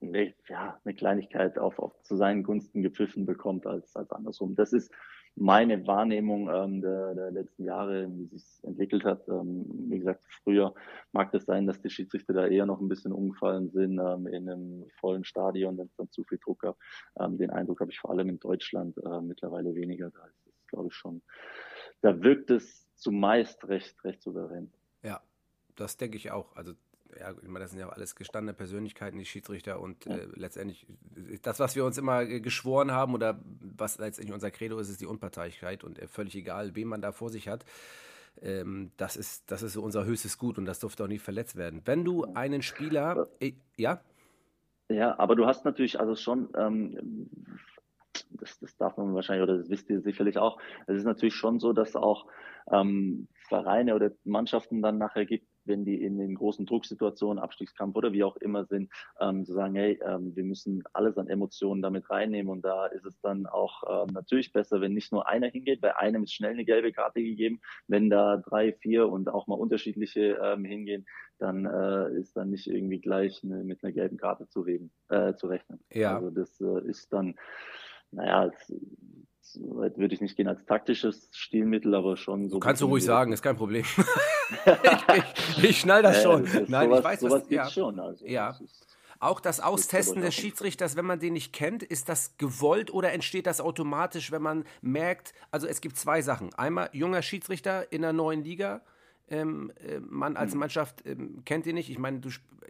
[0.03, 4.55] eine, ja, eine Kleinigkeit auf, auf zu seinen Gunsten gepfiffen bekommt als, als andersrum.
[4.55, 4.91] Das ist
[5.35, 9.27] meine Wahrnehmung ähm, der, der, letzten Jahre, wie sich entwickelt hat.
[9.27, 10.75] Ähm, wie gesagt, früher
[11.11, 14.49] mag das sein, dass die Schiedsrichter da eher noch ein bisschen umgefallen sind ähm, in
[14.49, 16.77] einem vollen Stadion, wenn es dann zu viel Druck gab.
[17.19, 20.11] Ähm, den Eindruck habe ich vor allem in Deutschland äh, mittlerweile weniger.
[20.11, 21.21] Da ist es, glaube ich, schon,
[22.01, 24.71] da wirkt es zumeist recht, recht souverän.
[25.01, 25.21] Ja,
[25.75, 26.55] das denke ich auch.
[26.55, 26.73] Also
[27.19, 30.85] ja, ich meine, das sind ja alles gestandene Persönlichkeiten, die Schiedsrichter und äh, letztendlich
[31.41, 35.05] das, was wir uns immer geschworen haben oder was letztendlich unser Credo ist, ist die
[35.05, 37.65] Unparteilichkeit und äh, völlig egal, wen man da vor sich hat.
[38.41, 41.55] Ähm, das, ist, das ist so unser höchstes Gut und das durfte auch nie verletzt
[41.55, 41.81] werden.
[41.85, 44.01] Wenn du einen Spieler, äh, ja?
[44.89, 47.29] Ja, aber du hast natürlich also schon, ähm,
[48.31, 51.59] das, das darf man wahrscheinlich oder das wisst ihr sicherlich auch, es ist natürlich schon
[51.59, 52.27] so, dass auch
[52.71, 58.13] ähm, Vereine oder Mannschaften dann nachher gibt, wenn die in den großen Drucksituationen, Abstiegskampf oder
[58.13, 62.09] wie auch immer sind, ähm, zu sagen, hey, ähm, wir müssen alles an Emotionen damit
[62.09, 65.81] reinnehmen und da ist es dann auch ähm, natürlich besser, wenn nicht nur einer hingeht,
[65.81, 69.55] bei einem ist schnell eine gelbe Karte gegeben, wenn da drei, vier und auch mal
[69.55, 71.05] unterschiedliche ähm, hingehen,
[71.39, 75.33] dann äh, ist dann nicht irgendwie gleich eine, mit einer gelben Karte zu, reden, äh,
[75.33, 75.79] zu rechnen.
[75.91, 76.15] Ja.
[76.15, 77.35] Also das äh, ist dann,
[78.11, 78.51] naja,
[79.43, 82.59] so weit würde ich nicht gehen als taktisches Stilmittel, aber schon so.
[82.59, 83.83] Kannst du ruhig sagen, ist kein Problem.
[83.83, 83.97] ich,
[85.57, 86.45] ich, ich, schnall das schon.
[86.45, 87.51] Ja, das Nein, sowas, ich weiß sowas das.
[87.51, 87.69] Ja.
[87.69, 87.99] schon.
[87.99, 88.47] Also, ja.
[88.47, 88.87] Das ist,
[89.19, 93.47] auch das Austesten des Schiedsrichters, wenn man den nicht kennt, ist das gewollt oder entsteht
[93.47, 96.53] das automatisch, wenn man merkt, also es gibt zwei Sachen.
[96.55, 98.81] Einmal junger Schiedsrichter in der neuen Liga
[99.29, 100.61] ähm, äh, man als mhm.
[100.61, 101.89] Mannschaft ähm, kennt ihn nicht.
[101.89, 102.29] Ich meine, du,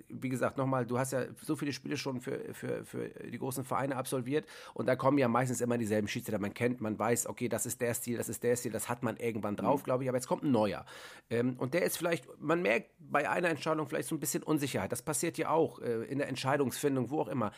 [0.09, 3.63] wie gesagt, nochmal, du hast ja so viele Spiele schon für, für, für die großen
[3.63, 6.39] Vereine absolviert und da kommen ja meistens immer dieselben Schiedsrichter.
[6.39, 9.03] Man kennt, man weiß, okay, das ist der Stil, das ist der Stil, das hat
[9.03, 9.85] man irgendwann drauf, mhm.
[9.85, 10.85] glaube ich, aber jetzt kommt ein neuer.
[11.29, 14.91] Ähm, und der ist vielleicht, man merkt bei einer Entscheidung vielleicht so ein bisschen Unsicherheit.
[14.91, 17.51] Das passiert ja auch äh, in der Entscheidungsfindung, wo auch immer.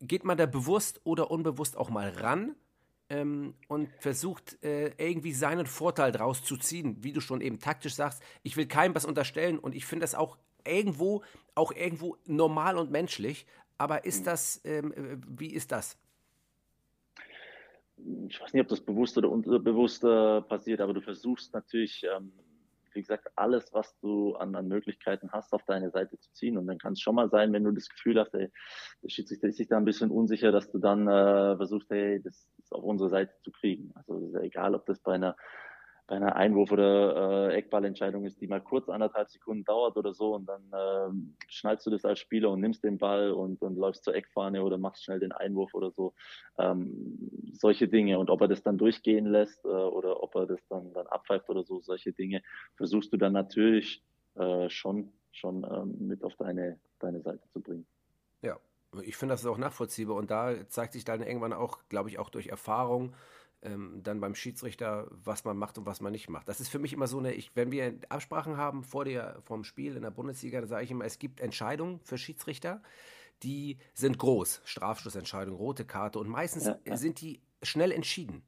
[0.00, 2.56] Geht man da bewusst oder unbewusst auch mal ran?
[3.10, 7.94] Ähm, und versucht äh, irgendwie seinen Vorteil draus zu ziehen, wie du schon eben taktisch
[7.94, 8.22] sagst.
[8.42, 11.22] Ich will keinem was unterstellen und ich finde das auch irgendwo,
[11.54, 13.46] auch irgendwo normal und menschlich.
[13.76, 15.98] Aber ist das, ähm, äh, wie ist das?
[18.28, 22.32] Ich weiß nicht, ob das bewusst oder unterbewusst äh, passiert, aber du versuchst natürlich ähm,
[22.94, 26.58] wie gesagt, alles, was du an, an Möglichkeiten hast, auf deine Seite zu ziehen.
[26.58, 28.50] Und dann kann es schon mal sein, wenn du das Gefühl hast, ey,
[29.02, 32.48] der Schiedsrichter ist sich da ein bisschen unsicher, dass du dann äh, versuchst, hey, das
[32.58, 33.92] ist auf unsere Seite zu kriegen.
[33.94, 35.36] Also ist ja egal, ob das bei einer
[36.10, 40.34] bei einer Einwurf- oder äh, Eckballentscheidung ist, die mal kurz anderthalb Sekunden dauert oder so
[40.34, 44.02] und dann äh, schnallst du das als Spieler und nimmst den Ball und, und läufst
[44.02, 46.12] zur Eckfahne oder machst schnell den Einwurf oder so.
[46.58, 48.18] Ähm, solche Dinge.
[48.18, 51.48] Und ob er das dann durchgehen lässt äh, oder ob er das dann, dann abpfeift
[51.48, 52.42] oder so, solche Dinge,
[52.74, 54.02] versuchst du dann natürlich
[54.34, 57.86] äh, schon, schon ähm, mit auf deine, deine Seite zu bringen.
[58.42, 58.58] Ja,
[59.04, 62.18] ich finde, das ist auch nachvollziehbar und da zeigt sich dann irgendwann auch, glaube ich,
[62.18, 63.14] auch durch Erfahrung,
[63.62, 66.48] ähm, dann beim Schiedsrichter, was man macht und was man nicht macht.
[66.48, 69.56] Das ist für mich immer so eine, ich, wenn wir Absprachen haben vor der, vor
[69.56, 72.82] dem Spiel in der Bundesliga, dann sage ich immer, es gibt Entscheidungen für Schiedsrichter,
[73.42, 74.62] die sind groß.
[74.64, 76.96] Strafschlussentscheidung, rote Karte und meistens ja, ja.
[76.96, 78.42] sind die schnell entschieden.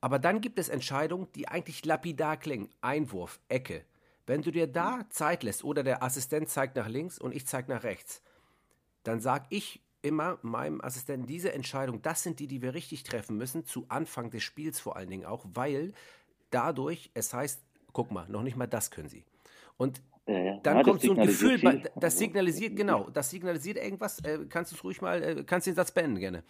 [0.00, 2.70] Aber dann gibt es Entscheidungen, die eigentlich lapidar klingen.
[2.80, 3.84] Einwurf, Ecke.
[4.26, 7.70] Wenn du dir da Zeit lässt oder der Assistent zeigt nach links und ich zeige
[7.70, 8.22] nach rechts,
[9.02, 13.36] dann sage ich immer meinem Assistenten, diese Entscheidung, das sind die, die wir richtig treffen
[13.36, 15.92] müssen, zu Anfang des Spiels vor allen Dingen auch, weil
[16.50, 19.24] dadurch es heißt, guck mal, noch nicht mal das können sie.
[19.76, 21.82] Und ja, dann ja, kommt so ein Gefühl, viel.
[21.94, 24.20] das also, signalisiert, genau, das signalisiert irgendwas.
[24.20, 26.44] Äh, kannst du es ruhig mal, äh, kannst den Satz beenden gerne.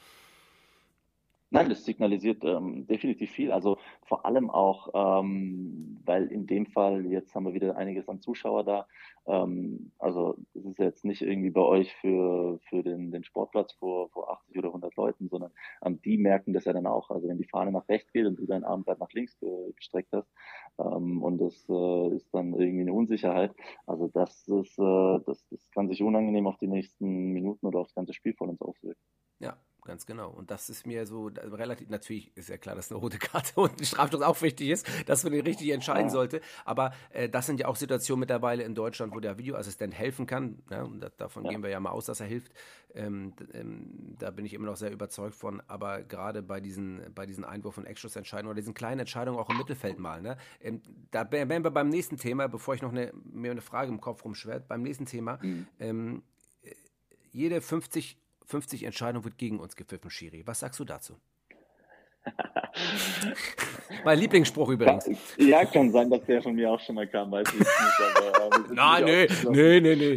[1.53, 3.51] Nein, das signalisiert ähm, definitiv viel.
[3.51, 8.21] Also vor allem auch, ähm, weil in dem Fall, jetzt haben wir wieder einiges an
[8.21, 8.87] Zuschauer da.
[9.27, 14.11] Ähm, also es ist jetzt nicht irgendwie bei euch für, für den, den Sportplatz vor,
[14.11, 15.51] vor 80 oder 100 Leuten, sondern
[15.85, 17.11] ähm, die merken das ja dann auch.
[17.11, 19.37] Also wenn die Fahne nach rechts geht und du deinen Arm gerade nach links
[19.75, 20.31] gestreckt hast
[20.79, 23.53] ähm, und das äh, ist dann irgendwie eine Unsicherheit.
[23.87, 27.95] Also das ist, äh, das, das kann sich unangenehm auf die nächsten Minuten oder aufs
[27.95, 29.01] ganze Spiel von uns auswirken.
[29.41, 29.57] Ja,
[29.91, 30.31] ganz genau.
[30.31, 33.81] Und das ist mir so relativ, natürlich ist ja klar, dass eine rote Karte und
[33.81, 36.41] ein Strafstoß auch wichtig ist, dass man den richtig entscheiden sollte.
[36.65, 40.63] Aber äh, das sind ja auch Situationen mittlerweile in Deutschland, wo der Videoassistent helfen kann.
[40.71, 41.51] Ja, und das, davon ja.
[41.51, 42.53] gehen wir ja mal aus, dass er hilft.
[42.95, 45.61] Ähm, ähm, da bin ich immer noch sehr überzeugt von.
[45.67, 49.59] Aber gerade bei diesen, bei diesen Einwurf- und Eckschussentscheidungen oder diesen kleinen Entscheidungen auch im
[49.59, 50.23] Mittelfeld mal.
[50.23, 50.37] Ne?
[50.61, 54.01] Ähm, da wären wir beim nächsten Thema, bevor ich noch eine, mir eine Frage im
[54.01, 55.41] Kopf rumschwert, beim nächsten Thema.
[55.43, 55.67] Mhm.
[55.81, 56.23] Ähm,
[57.33, 60.43] jede 50 50 Entscheidungen wird gegen uns gepfiffen, Schiri.
[60.47, 61.15] Was sagst du dazu?
[64.05, 65.09] mein Lieblingsspruch übrigens.
[65.39, 67.71] Ja, kann sein, dass der von mir auch schon mal kam, weiß ich nicht.
[68.17, 70.15] Aber, äh, Nein, nee, nee, nee, nee.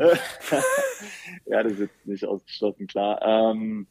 [1.45, 3.21] ja, das ist jetzt nicht ausgeschlossen, klar.
[3.21, 3.87] Ähm,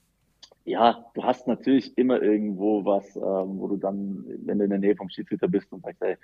[0.64, 4.78] ja, du hast natürlich immer irgendwo was, ähm, wo du dann, wenn du in der
[4.78, 6.16] Nähe vom Schiedsrichter bist und sagst, ey,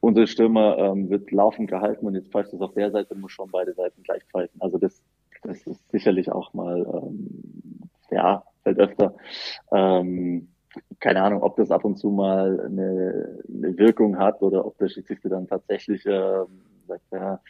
[0.00, 3.50] unser Stürmer ähm, wird laufend gehalten und jetzt pfeift es auf der Seite, muss schon
[3.50, 4.60] beide Seiten gleich pfeifen.
[4.60, 5.02] Also das,
[5.42, 9.14] das ist sicherlich auch mal, ähm, ja, halt öfter.
[9.72, 10.48] Ähm,
[11.00, 14.88] keine Ahnung, ob das ab und zu mal eine, eine Wirkung hat oder ob der
[14.88, 16.44] Schiedsrichter dann tatsächlich äh,
[16.86, 17.40] sagt, ja,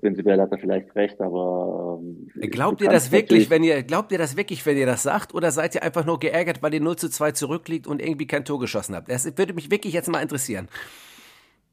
[0.00, 4.18] prinzipiell hat er vielleicht recht, aber ähm, glaubt ihr das wirklich, wenn ihr glaubt ihr
[4.18, 6.96] das wirklich, wenn ihr das sagt, oder seid ihr einfach nur geärgert, weil ihr 0
[6.96, 9.10] zu 2 zurückliegt und irgendwie kein Tor geschossen habt?
[9.10, 10.68] Das würde mich wirklich jetzt mal interessieren.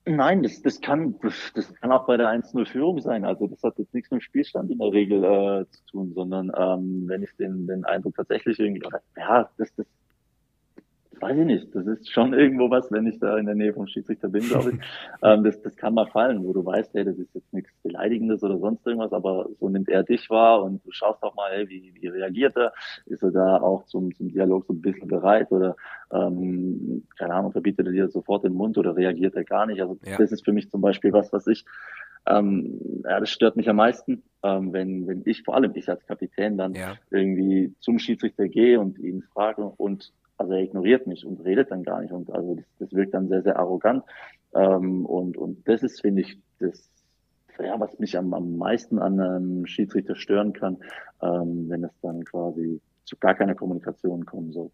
[0.07, 3.25] Nein, das, das kann das kann auch bei der 1-0-Führung sein.
[3.25, 6.51] Also das hat jetzt nichts mit dem Spielstand in der Regel äh, zu tun, sondern
[6.55, 8.87] ähm, wenn ich den, den Eindruck tatsächlich irgendwie,
[9.17, 9.87] ja, das, das
[11.21, 11.75] weiß ich nicht.
[11.75, 14.71] Das ist schon irgendwo was, wenn ich da in der Nähe vom Schiedsrichter bin, glaube
[14.71, 14.77] ich.
[15.23, 18.43] ähm, das, das kann mal fallen, wo du weißt, hey, das ist jetzt nichts Beleidigendes
[18.43, 21.69] oder sonst irgendwas, aber so nimmt er dich wahr und du schaust auch mal, hey,
[21.69, 22.73] wie, wie reagiert er?
[23.05, 25.75] Ist er da auch zum, zum Dialog so ein bisschen bereit oder
[26.11, 29.81] ähm, keine Ahnung, verbietet er dir sofort den Mund oder reagiert er gar nicht?
[29.81, 30.17] Also ja.
[30.17, 31.65] das ist für mich zum Beispiel was, was ich
[32.27, 36.05] ähm, ja, das stört mich am meisten, ähm, wenn, wenn ich, vor allem ich als
[36.05, 36.95] Kapitän, dann ja.
[37.11, 41.83] irgendwie zum Schiedsrichter gehe und ihn frage und also er ignoriert mich und redet dann
[41.83, 42.11] gar nicht.
[42.11, 44.03] Und also das, das wirkt dann sehr, sehr arrogant.
[44.53, 46.89] Ähm, und, und das ist, finde ich, das,
[47.59, 50.77] ja, was mich am, am meisten an einem Schiedsrichter stören kann,
[51.21, 54.71] ähm, wenn es dann quasi zu gar keiner Kommunikation kommen soll.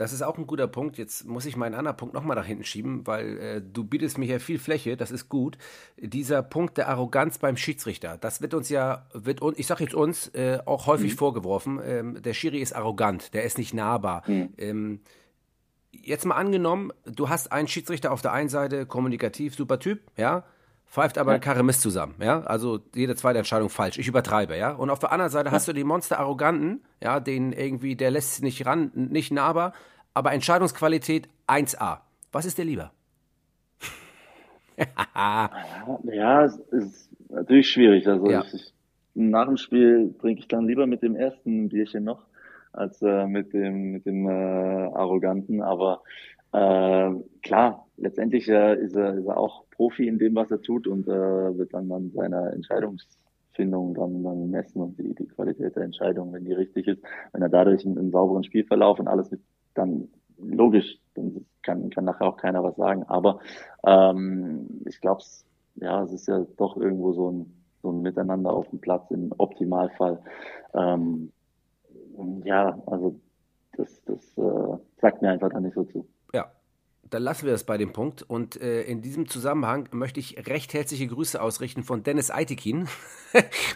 [0.00, 0.96] Das ist auch ein guter Punkt.
[0.96, 4.24] Jetzt muss ich meinen anderen Punkt nochmal nach hinten schieben, weil äh, du bietest mir
[4.24, 5.58] hier viel Fläche, das ist gut.
[5.98, 10.28] Dieser Punkt der Arroganz beim Schiedsrichter, das wird uns ja, wird ich sage jetzt uns,
[10.28, 11.16] äh, auch häufig mhm.
[11.18, 11.80] vorgeworfen.
[11.84, 14.22] Ähm, der Schiri ist arrogant, der ist nicht nahbar.
[14.26, 14.54] Mhm.
[14.56, 15.00] Ähm,
[15.92, 20.44] jetzt mal angenommen, du hast einen Schiedsrichter auf der einen Seite, kommunikativ, super Typ, ja,
[20.90, 21.62] pfeift aber ja.
[21.62, 25.30] Mist zusammen, ja, also jede zweite Entscheidung falsch, ich übertreibe, ja, und auf der anderen
[25.30, 25.52] Seite ja.
[25.52, 29.72] hast du die Monster Arroganten, ja, den irgendwie, der lässt nicht ran, nicht nahbar,
[30.14, 32.00] aber Entscheidungsqualität 1A.
[32.32, 32.90] Was ist dir lieber?
[36.04, 38.44] ja, es ist natürlich schwierig, also ja.
[38.52, 38.72] ich,
[39.14, 42.26] nach dem Spiel trinke ich dann lieber mit dem ersten Bierchen noch,
[42.72, 46.02] als äh, mit dem, mit dem äh, Arroganten, aber
[46.52, 47.10] äh,
[47.42, 51.06] klar, letztendlich äh, ist, er, ist er auch Profi in dem, was er tut und
[51.06, 56.32] äh, wird dann an seiner Entscheidungsfindung dann, dann messen und die, die Qualität der Entscheidung,
[56.32, 57.02] wenn die richtig ist.
[57.32, 59.40] Wenn er dadurch einen, einen sauberen Spielverlauf und alles mit,
[59.74, 60.08] dann
[60.38, 63.04] logisch, dann kann, kann nachher auch keiner was sagen.
[63.04, 63.40] Aber
[63.86, 65.22] ähm, ich glaube,
[65.76, 69.32] ja, es ist ja doch irgendwo so ein, so ein Miteinander auf dem Platz im
[69.38, 70.20] Optimalfall.
[70.74, 71.32] Ähm,
[72.44, 73.20] ja, also
[73.76, 76.06] das, das äh, sagt mir einfach da nicht so zu
[77.10, 78.22] dann lassen wir das bei dem Punkt.
[78.22, 82.88] Und äh, in diesem Zusammenhang möchte ich recht herzliche Grüße ausrichten von Dennis Eitekin.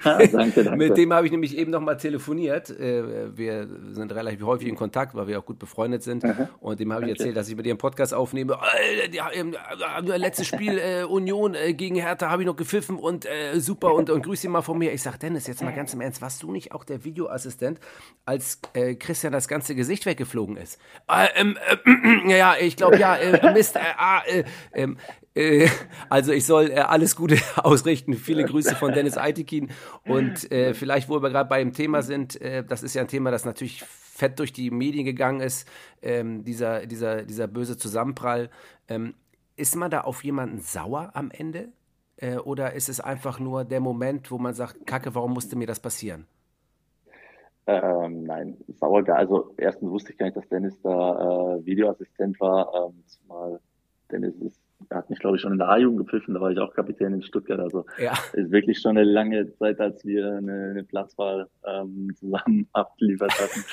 [0.04, 0.30] ah, danke,
[0.64, 0.76] danke.
[0.76, 2.70] Mit dem habe ich nämlich eben nochmal telefoniert.
[2.70, 6.24] Äh, wir sind relativ häufig in Kontakt, weil wir auch gut befreundet sind.
[6.24, 6.48] Aha.
[6.60, 8.58] Und dem habe ich erzählt, dass ich mit dir einen Podcast aufnehme.
[8.78, 13.94] Äh, letztes Spiel äh, Union äh, gegen Hertha habe ich noch gepfiffen und äh, super
[13.94, 14.92] und, und grüß ihn mal von mir.
[14.92, 17.80] Ich sage, Dennis, jetzt mal ganz im Ernst, warst du nicht auch der Videoassistent,
[18.24, 18.60] als
[18.98, 20.78] Christian das ganze Gesicht weggeflogen ist?
[21.08, 24.96] Äh, ähm, äh, ja, ich glaube, ja, äh, Mist, äh, ah, äh, ähm,
[25.34, 25.68] äh,
[26.08, 28.14] also ich soll äh, alles Gute ausrichten.
[28.14, 29.70] Viele Grüße von Dennis Eitekin.
[30.06, 33.30] Und äh, vielleicht, wo wir gerade bei dem Thema sind, das ist ja ein Thema,
[33.30, 35.68] das natürlich fett durch die Medien gegangen ist,
[36.02, 38.50] ähm, dieser, dieser, dieser böse Zusammenprall.
[38.88, 39.14] Ähm,
[39.56, 41.68] ist man da auf jemanden sauer am Ende?
[42.44, 45.80] Oder ist es einfach nur der Moment, wo man sagt, Kacke, warum musste mir das
[45.80, 46.26] passieren?
[47.66, 49.08] Ähm, nein, sauer.
[49.08, 52.70] Also erstens wusste ich gar nicht, dass Dennis da äh, Videoassistent war.
[52.74, 53.60] Ähm, zumal
[54.10, 56.74] Dennis ist, hat mich, glaube ich, schon in der A-Jugend gepfiffen, da war ich auch
[56.74, 57.60] Kapitän in Stuttgart.
[57.60, 58.12] Also ja.
[58.34, 63.64] ist wirklich schon eine lange Zeit, als wir eine, eine Platzwahl ähm, zusammen abgeliefert hatten.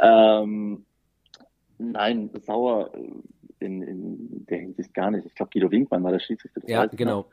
[0.00, 0.86] ähm,
[1.78, 2.92] nein, sauer
[3.60, 5.26] in, in der Hinsicht gar nicht.
[5.26, 6.62] Ich glaube, Guido Winkmann war der Schiedsrichter.
[6.66, 7.26] Ja, genau.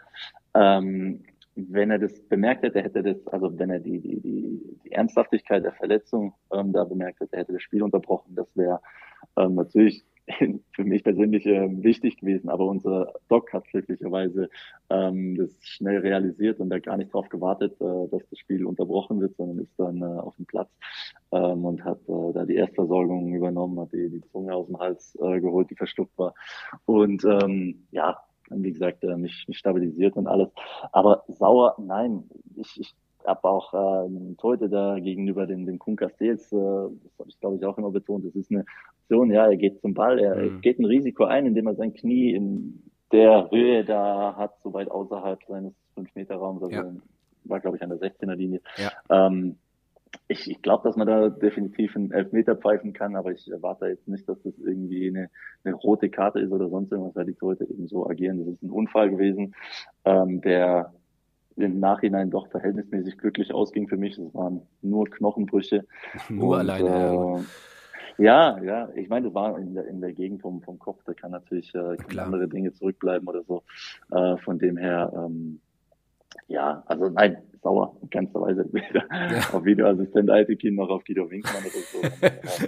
[0.53, 1.23] Ähm,
[1.55, 5.63] wenn er das bemerkt hätte, hätte das, also wenn er die, die, die, die Ernsthaftigkeit
[5.63, 8.35] der Verletzung ähm, da bemerkt hätte, hätte das Spiel unterbrochen.
[8.35, 8.79] Das wäre
[9.37, 10.05] ähm, natürlich
[10.75, 14.49] für mich persönlich äh, wichtig gewesen, aber unser Doc hat glücklicherweise
[14.89, 19.19] ähm, das schnell realisiert und hat gar nicht darauf gewartet, äh, dass das Spiel unterbrochen
[19.19, 20.69] wird, sondern ist dann äh, auf dem Platz
[21.31, 25.17] ähm, und hat äh, da die Erstversorgung übernommen, hat die, die Zunge aus dem Hals
[25.21, 26.33] äh, geholt, die verschluckt war.
[26.85, 28.17] Und ähm, ja,
[28.55, 30.49] wie gesagt, äh, mich, mich stabilisiert und alles.
[30.91, 32.23] Aber sauer, nein,
[32.55, 32.93] ich, ich
[33.25, 34.09] habe auch äh,
[34.41, 37.91] heute da gegenüber den, den Kun Castells, äh, das habe ich glaube ich auch immer
[37.91, 38.65] betont, das ist eine
[39.01, 40.61] Option, ja, er geht zum Ball, er mhm.
[40.61, 44.89] geht ein Risiko ein, indem er sein Knie in der Höhe da hat, so weit
[44.89, 46.93] außerhalb seines 5-Meter-Raums, also ja.
[47.43, 48.61] war glaube ich an der 16er Linie.
[48.77, 49.27] Ja.
[49.27, 49.57] Ähm,
[50.27, 54.07] ich, ich glaube, dass man da definitiv einen Elfmeter pfeifen kann, aber ich erwarte jetzt
[54.07, 55.29] nicht, dass das irgendwie eine,
[55.63, 58.39] eine rote Karte ist oder sonst irgendwas, weil die Leute eben so agieren.
[58.39, 59.55] Das ist ein Unfall gewesen,
[60.05, 60.93] ähm, der
[61.57, 64.17] im Nachhinein doch verhältnismäßig glücklich ausging für mich.
[64.17, 65.85] Es waren nur Knochenbrüche.
[66.29, 67.39] Nur und, alleine.
[67.39, 71.01] Äh, ja, ja, ich meine, das war in der, in der Gegend vom, vom Kopf,
[71.05, 73.63] da kann natürlich äh, andere Dinge zurückbleiben oder so.
[74.11, 75.59] Äh, von dem her, ähm,
[76.47, 78.65] ja, also nein, sauer, in keinster Weise.
[78.71, 79.49] Weder ja.
[79.53, 82.67] auf Videoassistent Altekin noch auf Guido Winkmann oder so.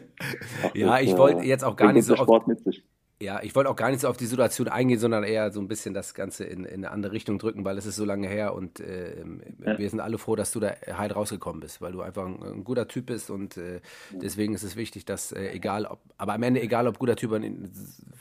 [0.80, 2.84] ja, ich wollte jetzt auch gar nicht so sich.
[3.22, 5.68] Ja, ich wollte auch gar nicht so auf die Situation eingehen, sondern eher so ein
[5.68, 8.54] bisschen das Ganze in, in eine andere Richtung drücken, weil es ist so lange her
[8.54, 9.24] und äh,
[9.64, 9.78] ja.
[9.78, 12.64] wir sind alle froh, dass du da heil rausgekommen bist, weil du einfach ein, ein
[12.64, 13.80] guter Typ bist und äh,
[14.12, 17.32] deswegen ist es wichtig, dass äh, egal ob, aber am Ende egal ob guter Typ,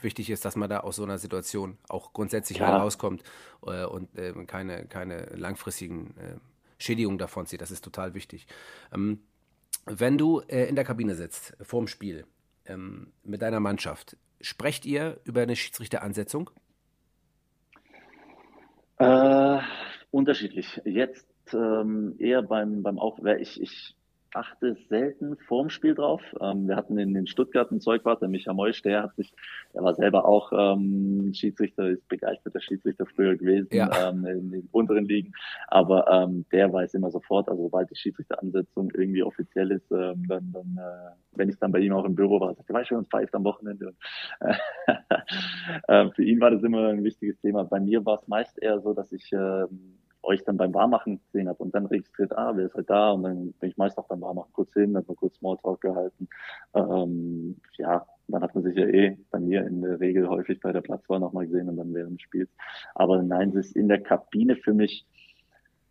[0.01, 2.67] wichtig ist, dass man da aus so einer Situation auch grundsätzlich ja.
[2.67, 3.23] heil rauskommt
[3.65, 6.35] äh, und äh, keine, keine langfristigen äh,
[6.77, 7.61] Schädigungen davon zieht.
[7.61, 8.47] Das ist total wichtig.
[8.93, 9.19] Ähm,
[9.85, 12.25] wenn du in der Kabine sitzt, vorm Spiel,
[12.65, 16.49] ähm, mit deiner Mannschaft, Sprecht ihr über eine Schiedsrichteransetzung?
[18.97, 19.59] Äh,
[20.11, 20.81] unterschiedlich.
[20.83, 23.95] Jetzt ähm, eher beim, beim Auf, ich, ich
[24.33, 26.21] achte selten vorm Spiel drauf.
[26.41, 29.33] Ähm, wir hatten in den Stuttgart einen Zeugwart, der Micha Meusch, der hat sich,
[29.73, 34.09] der war selber auch ähm, Schiedsrichter, ist begeisterter Schiedsrichter früher gewesen ja.
[34.09, 35.33] ähm, in den unteren Ligen.
[35.67, 40.51] Aber ähm, der weiß immer sofort, also sobald die Schiedsrichteransetzung irgendwie offiziell ist, ähm, dann,
[40.51, 42.97] dann äh, wenn ich dann bei ihm auch im Büro war, sagt er, weißt du,
[42.97, 43.87] uns pfeift am Wochenende.
[43.87, 43.97] Und,
[45.87, 47.63] äh, für ihn war das immer ein wichtiges Thema.
[47.63, 49.65] Bei mir war es meist eher so, dass ich äh,
[50.23, 53.11] euch dann beim Warmachen gesehen habe und dann registriert, ah, wer ist halt da?
[53.11, 56.27] Und dann bin ich meist auch beim Warmachen kurz hin, dann mal kurz Smalltalk gehalten.
[56.73, 60.71] Ähm, ja, dann hat man sich ja eh bei mir in der Regel häufig bei
[60.71, 62.49] der Platzwahl nochmal gesehen und dann während des Spiels.
[62.95, 65.05] Aber nein, es ist in der Kabine für mich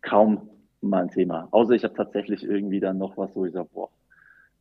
[0.01, 0.49] kaum
[0.81, 1.47] mal ein Thema.
[1.51, 3.89] Außer ich habe tatsächlich irgendwie dann noch was, wo ich sage, boah,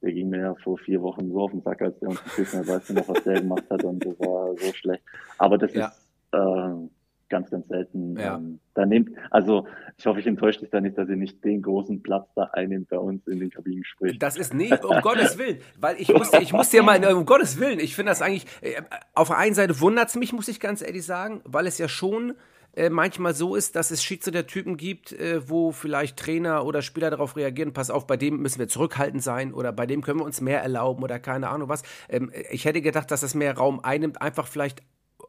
[0.03, 2.55] der ging mir ja vor vier Wochen so auf den Sack, als der uns geküsst
[2.55, 5.03] hat, weißt du noch, was der gemacht hat und das war so schlecht.
[5.39, 5.87] Aber das ja.
[5.87, 6.89] ist äh,
[7.33, 8.37] ganz, ganz selten ja.
[8.37, 9.11] ähm, da nehmt.
[9.31, 9.67] Also
[9.97, 12.91] ich hoffe, ich enttäusche dich da nicht, dass ihr nicht den großen Platz da einnimmt
[12.91, 14.19] bei uns in den Kabinengesprächen.
[14.19, 17.59] Das ist nie, um Gottes Willen, weil ich musste, ich musste ja mal, um Gottes
[17.59, 18.83] Willen, ich finde das eigentlich, äh,
[19.15, 21.89] auf der einen Seite wundert es mich, muss ich ganz ehrlich sagen, weil es ja
[21.89, 22.35] schon
[22.75, 27.37] äh, manchmal so ist, dass es Schiedsrichter-Typen gibt, äh, wo vielleicht Trainer oder Spieler darauf
[27.37, 30.41] reagieren, pass auf, bei dem müssen wir zurückhaltend sein oder bei dem können wir uns
[30.41, 31.83] mehr erlauben oder keine Ahnung was.
[32.09, 34.83] Ähm, ich hätte gedacht, dass das mehr Raum einnimmt, einfach vielleicht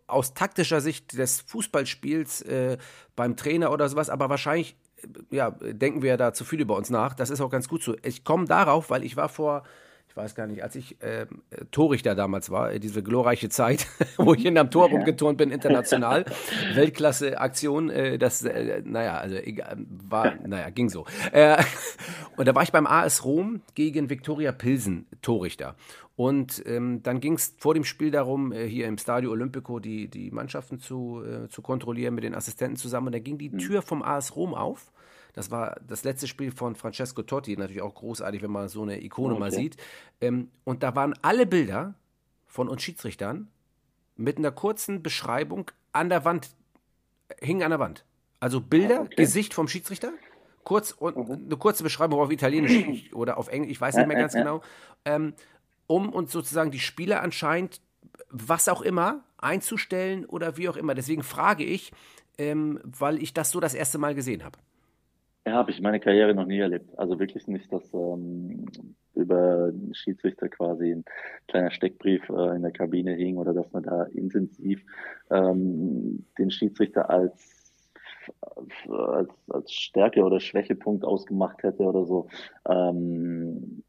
[0.07, 2.77] aus taktischer Sicht des Fußballspiels äh,
[3.15, 6.75] beim Trainer oder sowas, aber wahrscheinlich äh, ja, denken wir ja da zu viel über
[6.75, 7.13] uns nach.
[7.13, 7.95] Das ist auch ganz gut so.
[8.03, 9.63] Ich komme darauf, weil ich war vor,
[10.13, 11.25] ich weiß gar nicht, als ich äh,
[11.71, 16.25] Torrichter damals war, diese glorreiche Zeit, wo ich in einem Tor rumgeturnt bin, international,
[16.75, 19.37] Weltklasse-Aktion, äh, das, äh, naja, also
[20.07, 21.05] war, naja, ging so.
[21.31, 21.63] Äh,
[22.37, 25.75] und da war ich beim AS Rom gegen Viktoria Pilsen, Torrichter.
[26.15, 30.09] Und ähm, dann ging es vor dem Spiel darum, äh, hier im Stadio Olimpico die,
[30.09, 33.07] die Mannschaften zu, äh, zu kontrollieren mit den Assistenten zusammen.
[33.07, 33.57] Und da ging die mhm.
[33.57, 34.91] Tür vom AS Rom auf.
[35.33, 39.03] Das war das letzte Spiel von Francesco Totti, natürlich auch großartig, wenn man so eine
[39.03, 39.39] Ikone okay.
[39.39, 39.77] mal sieht.
[40.21, 41.95] Ähm, und da waren alle Bilder
[42.45, 43.49] von uns Schiedsrichtern
[44.15, 46.51] mit einer kurzen Beschreibung an der Wand,
[47.41, 48.05] hingen an der Wand.
[48.39, 49.15] Also Bilder, okay.
[49.15, 50.13] Gesicht vom Schiedsrichter,
[50.63, 51.45] kurz und mhm.
[51.45, 54.61] eine kurze Beschreibung auf Italienisch oder auf Englisch, ich weiß nicht mehr ganz genau.
[55.05, 55.33] Ähm,
[55.87, 57.81] um uns sozusagen die Spieler anscheinend,
[58.29, 60.95] was auch immer, einzustellen oder wie auch immer.
[60.95, 61.91] Deswegen frage ich,
[62.37, 64.57] ähm, weil ich das so das erste Mal gesehen habe.
[65.45, 66.97] Ja, habe ich meine Karriere noch nie erlebt.
[66.97, 68.65] Also wirklich nicht, dass ähm,
[69.13, 71.05] über den Schiedsrichter quasi ein
[71.47, 74.81] kleiner Steckbrief äh, in der Kabine hing oder dass man da intensiv
[75.29, 77.73] ähm, den Schiedsrichter als,
[78.87, 82.29] als, als Stärke oder Schwächepunkt ausgemacht hätte oder so.
[82.67, 83.83] Ähm,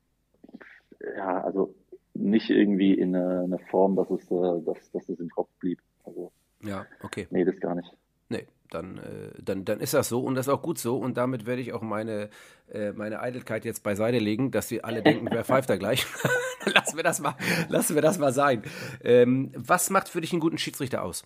[1.16, 1.72] ja, also
[2.14, 5.80] nicht irgendwie in einer Form, dass es, äh, dass, dass es im Kopf blieb.
[6.04, 6.32] Also,
[6.64, 7.28] ja, okay.
[7.30, 7.96] Nee, das gar nicht.
[8.28, 11.16] Nee, dann, äh, dann, dann ist das so und das ist auch gut so und
[11.16, 12.28] damit werde ich auch meine,
[12.72, 16.06] äh, meine Eitelkeit jetzt beiseite legen, dass sie alle denken, wer pfeift da gleich.
[16.74, 17.34] lassen, wir das mal,
[17.68, 18.62] lassen wir das mal sein.
[19.02, 21.24] Ähm, was macht für dich einen guten Schiedsrichter aus?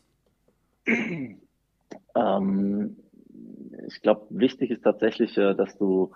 [2.15, 2.97] Ähm,
[3.87, 6.13] ich glaube, wichtig ist tatsächlich, äh, dass du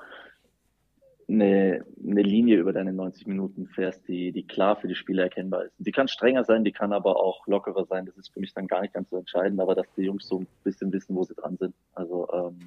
[1.32, 5.64] eine, eine Linie über deine 90 Minuten fährst, die, die klar für die Spieler erkennbar
[5.64, 5.74] ist.
[5.78, 8.06] Die kann strenger sein, die kann aber auch lockerer sein.
[8.06, 10.40] Das ist für mich dann gar nicht ganz so entscheidend, aber dass die Jungs so
[10.40, 11.74] ein bisschen wissen, wo sie dran sind.
[11.94, 12.58] Also ähm,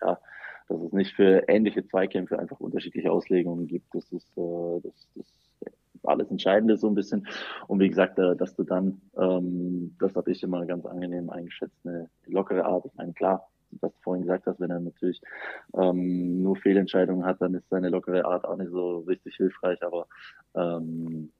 [0.00, 0.18] ja,
[0.68, 3.94] dass es nicht für ähnliche Zweikämpfe einfach unterschiedliche Auslegungen gibt.
[3.94, 5.26] Das ist, äh, das, das
[6.04, 7.26] alles Entscheidende so ein bisschen.
[7.66, 11.78] Und wie gesagt, äh, dass du dann, ähm, das habe ich immer ganz angenehm eingeschätzt,
[11.84, 12.86] eine lockere Art.
[12.86, 13.48] Ich meine, klar,
[13.80, 15.20] was du vorhin gesagt hast, wenn er natürlich
[15.74, 19.82] ähm, nur Fehlentscheidungen hat, dann ist seine lockere Art auch nicht so richtig hilfreich.
[19.82, 20.06] Aber
[20.54, 21.30] ähm,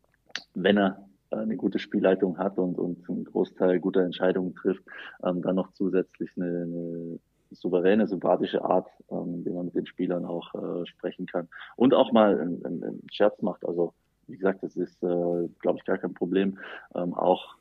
[0.55, 4.85] wenn er eine gute Spielleitung hat und, und einen Großteil guter Entscheidungen trifft,
[5.25, 7.19] ähm, dann noch zusätzlich eine, eine
[7.51, 12.13] souveräne, sympathische Art, ähm, wie man mit den Spielern auch äh, sprechen kann und auch
[12.13, 13.65] mal einen, einen Scherz macht.
[13.67, 13.95] Also
[14.27, 16.59] wie gesagt, das ist, äh, glaube ich, gar kein Problem.
[16.95, 17.57] Ähm, auch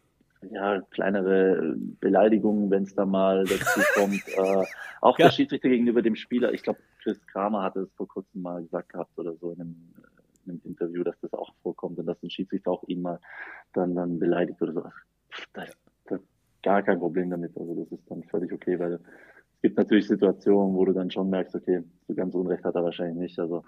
[0.49, 4.27] ja, kleinere Beleidigungen, wenn es da mal dazu kommt.
[4.27, 4.65] äh,
[5.01, 5.25] auch ja.
[5.25, 6.53] der Schiedsrichter gegenüber dem Spieler.
[6.53, 9.75] Ich glaube, Chris Kramer hatte es vor kurzem mal gesagt gehabt oder so in einem,
[10.45, 13.19] in einem Interview, dass das auch vorkommt und dass ein Schiedsrichter auch ihn mal
[13.73, 14.83] dann, dann beleidigt oder so.
[15.53, 15.65] Da,
[16.05, 16.19] da,
[16.63, 17.55] gar kein Problem damit.
[17.57, 18.99] Also das ist dann völlig okay, weil
[19.61, 23.17] gibt natürlich Situationen, wo du dann schon merkst, okay, so ganz Unrecht hat er wahrscheinlich
[23.17, 23.39] nicht.
[23.39, 23.63] Also,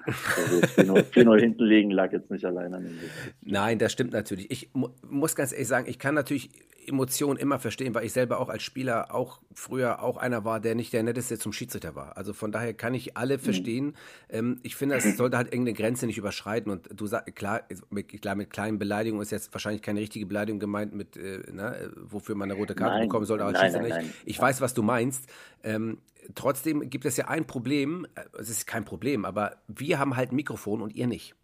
[0.77, 2.97] also 4-0 hinten liegen lag jetzt nicht allein an dem
[3.41, 4.49] Nein, das stimmt natürlich.
[4.51, 6.49] Ich mu muss ganz ehrlich sagen, ich kann natürlich
[6.87, 10.75] Emotionen immer verstehen, weil ich selber auch als Spieler auch früher auch einer war, der
[10.75, 12.17] nicht der netteste zum Schiedsrichter war.
[12.17, 13.41] Also von daher kann ich alle mhm.
[13.41, 13.85] verstehen.
[13.85, 13.93] Mhm.
[14.29, 16.71] Ähm, ich finde, es sollte halt irgendeine Grenze nicht überschreiten.
[16.71, 20.59] Und du sagst, klar, mit, klar, mit kleinen Beleidigungen ist jetzt wahrscheinlich keine richtige Beleidigung
[20.59, 24.05] gemeint, mit, äh, ne, wofür man eine rote Karte nein, bekommen sollte, aber nein, nein,
[24.05, 24.15] nicht.
[24.25, 25.27] Ich weiß, was du meinst.
[25.63, 25.99] Ähm,
[26.35, 30.31] trotzdem gibt es ja ein Problem, äh, es ist kein Problem, aber wir haben halt
[30.31, 31.35] ein Mikrofon und ihr nicht.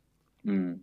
[0.44, 0.82] Mhm.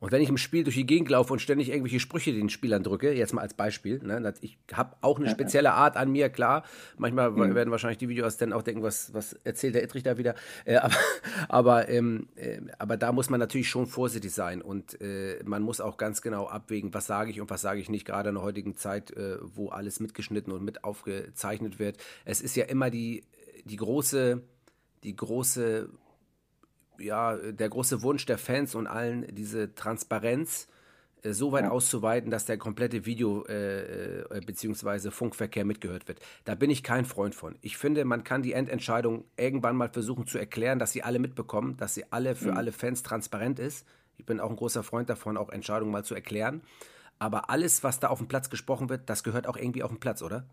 [0.00, 2.82] Und wenn ich im Spiel durch die Gegend laufe und ständig irgendwelche Sprüche den Spielern
[2.82, 6.64] drücke, jetzt mal als Beispiel, ne, ich habe auch eine spezielle Art an mir, klar.
[6.96, 7.54] Manchmal mhm.
[7.54, 10.34] werden wahrscheinlich die Videos dann auch denken, was, was erzählt der Ittrich da wieder.
[10.64, 10.76] Äh,
[11.48, 15.62] aber, aber, ähm, äh, aber da muss man natürlich schon vorsichtig sein und äh, man
[15.62, 18.36] muss auch ganz genau abwägen, was sage ich und was sage ich nicht, gerade in
[18.36, 21.96] der heutigen Zeit, äh, wo alles mitgeschnitten und mit aufgezeichnet wird.
[22.24, 23.24] Es ist ja immer die,
[23.64, 24.42] die große,
[25.02, 25.88] die große
[26.98, 30.68] ja, der große Wunsch der Fans und allen, diese Transparenz
[31.24, 31.70] äh, so weit ja.
[31.70, 35.10] auszuweiten, dass der komplette Video- äh, äh, bzw.
[35.10, 36.20] Funkverkehr mitgehört wird.
[36.44, 37.56] Da bin ich kein Freund von.
[37.62, 41.76] Ich finde, man kann die Endentscheidung irgendwann mal versuchen zu erklären, dass sie alle mitbekommen,
[41.76, 42.58] dass sie alle für mhm.
[42.58, 43.86] alle Fans transparent ist.
[44.16, 46.62] Ich bin auch ein großer Freund davon, auch Entscheidungen mal zu erklären.
[47.18, 50.00] Aber alles, was da auf dem Platz gesprochen wird, das gehört auch irgendwie auf den
[50.00, 50.44] Platz, oder?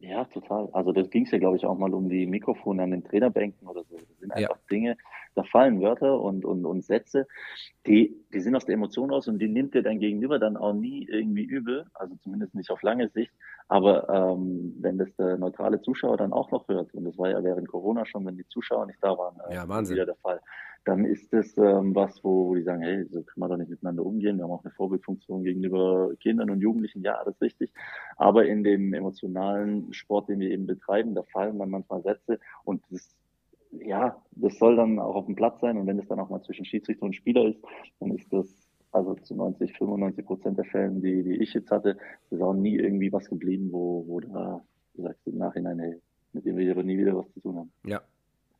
[0.00, 0.68] Ja, total.
[0.72, 3.68] Also das ging es ja, glaube ich, auch mal um die Mikrofone an den Trainerbänken
[3.68, 3.96] oder so.
[3.96, 4.62] Das sind einfach ja.
[4.68, 4.96] Dinge,
[5.34, 7.26] da fallen Wörter und, und, und Sätze,
[7.86, 10.72] die, die sind aus der Emotion raus und die nimmt dir dein Gegenüber dann auch
[10.72, 13.32] nie irgendwie übel, also zumindest nicht auf lange Sicht.
[13.68, 17.42] Aber ähm, wenn das der neutrale Zuschauer dann auch noch hört, und das war ja
[17.42, 19.96] während Corona schon, wenn die Zuschauer nicht da waren, äh, ja, Wahnsinn.
[19.96, 20.40] wieder der Fall,
[20.84, 23.70] dann ist das ähm, was, wo, wo die sagen, hey, so kann man doch nicht
[23.70, 24.36] miteinander umgehen.
[24.36, 27.72] Wir haben auch eine Vorbildfunktion gegenüber Kindern und Jugendlichen, ja, alles richtig.
[28.16, 32.82] Aber in dem emotionalen Sport, den wir eben betreiben, da fallen dann manchmal Sätze und
[32.90, 33.14] das
[33.72, 36.42] ja, das soll dann auch auf dem Platz sein und wenn es dann auch mal
[36.42, 37.60] zwischen Schiedsrichter und Spieler ist,
[38.00, 38.46] dann ist das
[38.92, 41.96] also zu 90, 95 Prozent der Fällen, die, die ich jetzt hatte,
[42.30, 44.62] ist auch nie irgendwie was geblieben, wo, wo da,
[44.94, 46.00] du sagst im Nachhinein, hey,
[46.34, 47.72] mit dem wir aber nie wieder was zu tun haben.
[47.84, 48.02] Ja,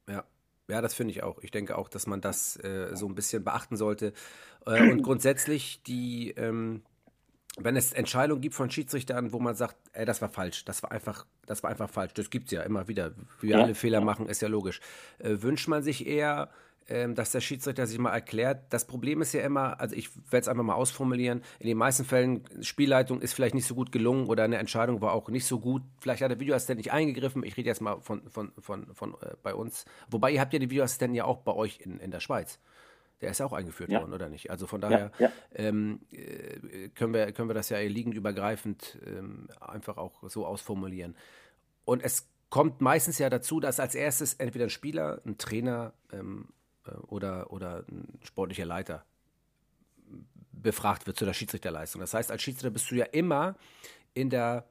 [0.08, 0.24] ja.
[0.68, 1.42] Ja, das finde ich auch.
[1.42, 4.14] Ich denke auch, dass man das äh, so ein bisschen beachten sollte.
[4.64, 6.82] Äh, und grundsätzlich die, ähm,
[7.58, 10.90] wenn es Entscheidungen gibt von Schiedsrichtern, wo man sagt, ey, das war falsch, das war
[10.90, 12.14] einfach, das war einfach falsch.
[12.14, 13.12] Das gibt es ja immer wieder.
[13.40, 14.04] Wie wir ja, alle Fehler ja.
[14.04, 14.80] machen, ist ja logisch.
[15.18, 16.48] Äh, wünscht man sich eher,
[16.88, 18.64] ähm, dass der Schiedsrichter sich mal erklärt.
[18.70, 22.04] Das Problem ist ja immer, also ich werde es einfach mal ausformulieren, in den meisten
[22.04, 25.60] Fällen, Spielleitung ist vielleicht nicht so gut gelungen oder eine Entscheidung war auch nicht so
[25.60, 25.82] gut.
[26.00, 27.44] Vielleicht hat der Videoassistent nicht eingegriffen.
[27.44, 29.84] Ich rede jetzt mal von, von, von, von äh, bei uns.
[30.10, 32.58] Wobei ihr habt ja die Videoassistenten ja auch bei euch in, in der Schweiz.
[33.22, 34.00] Der ist ja auch eingeführt ja.
[34.00, 34.50] worden, oder nicht?
[34.50, 35.32] Also von daher ja, ja.
[35.54, 36.51] Ähm, äh,
[36.90, 41.16] können, wir, können wir das ja liegend übergreifend ähm, einfach auch so ausformulieren.
[41.84, 46.48] Und es kommt meistens ja dazu, dass als erstes entweder ein Spieler, ein Trainer ähm,
[46.86, 49.04] äh, oder, oder ein sportlicher Leiter
[50.52, 52.00] befragt wird zu der Schiedsrichterleistung.
[52.00, 53.56] Das heißt, als Schiedsrichter bist du ja immer
[54.14, 54.66] in der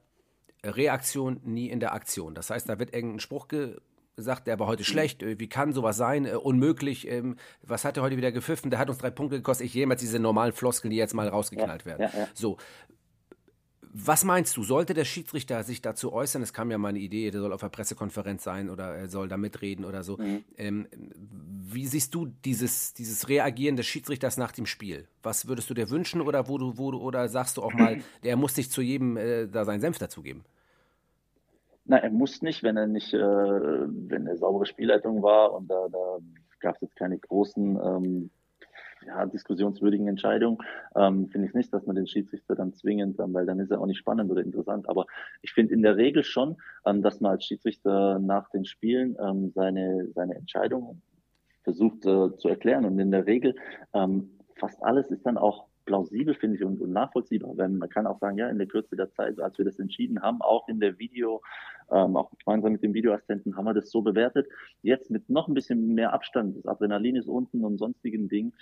[0.64, 2.34] Reaktion, nie in der Aktion.
[2.34, 3.76] Das heißt, da wird irgendein Spruch ge
[4.16, 7.96] sagt, der war heute schlecht, äh, wie kann sowas sein, äh, unmöglich, ähm, was hat
[7.96, 10.90] er heute wieder gepfiffen, der hat uns drei Punkte gekostet, ich jemals diese normalen Floskeln,
[10.90, 12.02] die jetzt mal rausgeknallt ja, werden.
[12.12, 12.28] Ja, ja.
[12.34, 12.58] So,
[13.94, 16.40] was meinst du, sollte der Schiedsrichter sich dazu äußern?
[16.40, 19.28] Es kam ja mal eine Idee, der soll auf der Pressekonferenz sein oder er soll
[19.28, 20.16] da mitreden oder so.
[20.16, 20.44] Mhm.
[20.56, 25.08] Ähm, wie siehst du dieses, dieses Reagieren des Schiedsrichters nach dem Spiel?
[25.22, 28.00] Was würdest du dir wünschen oder wo du, wo du, oder sagst du auch mal,
[28.24, 30.42] der muss sich zu jedem äh, da seinen Senf dazugeben?
[31.84, 35.88] Na, er muss nicht, wenn er nicht, äh, wenn er saubere Spielleitung war und da,
[35.90, 36.18] da
[36.60, 38.30] gab es jetzt keine großen ähm,
[39.06, 40.58] ja, diskussionswürdigen Entscheidungen,
[40.94, 43.80] ähm, finde ich nicht, dass man den Schiedsrichter dann zwingend, ähm, weil dann ist er
[43.80, 44.88] auch nicht spannend oder interessant.
[44.88, 45.06] Aber
[45.42, 46.56] ich finde in der Regel schon,
[46.86, 51.02] ähm, dass man als Schiedsrichter nach den Spielen ähm, seine, seine Entscheidung
[51.64, 52.84] versucht äh, zu erklären.
[52.84, 53.54] Und in der Regel
[53.92, 57.56] ähm, fast alles ist dann auch plausibel, finde ich, und, und nachvollziehbar.
[57.56, 60.22] Wenn man kann auch sagen, ja, in der Kürze der Zeit, als wir das entschieden
[60.22, 61.42] haben, auch in der Video,
[61.90, 64.48] ähm, auch gemeinsam mit dem Videoassistenten haben wir das so bewertet.
[64.82, 68.52] Jetzt mit noch ein bisschen mehr Abstand, das Adrenalin ist unten und sonstigen Dingen.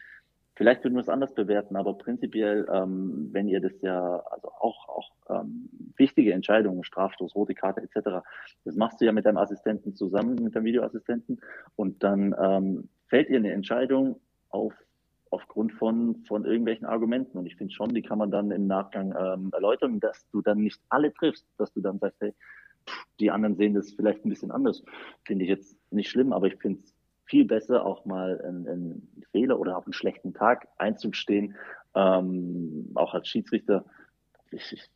[0.60, 4.88] Vielleicht würden wir es anders bewerten, aber prinzipiell, ähm, wenn ihr das ja, also auch,
[4.88, 8.22] auch ähm, wichtige Entscheidungen, Strafstoß, rote Karte etc.,
[8.66, 11.40] das machst du ja mit deinem Assistenten zusammen, mit deinem Videoassistenten
[11.76, 14.74] und dann ähm, fällt ihr eine Entscheidung auf
[15.30, 17.38] aufgrund von, von irgendwelchen Argumenten.
[17.38, 20.58] Und ich finde schon, die kann man dann im Nachgang ähm, erläutern, dass du dann
[20.58, 22.34] nicht alle triffst, dass du dann sagst, hey,
[23.20, 24.82] die anderen sehen das vielleicht ein bisschen anders.
[25.24, 29.60] Finde ich jetzt nicht schlimm, aber ich finde es viel besser, auch mal einen, Fehler
[29.60, 31.54] oder auch einen schlechten Tag einzustehen,
[31.94, 33.84] ähm, auch als Schiedsrichter.
[34.50, 34.90] Ich, ich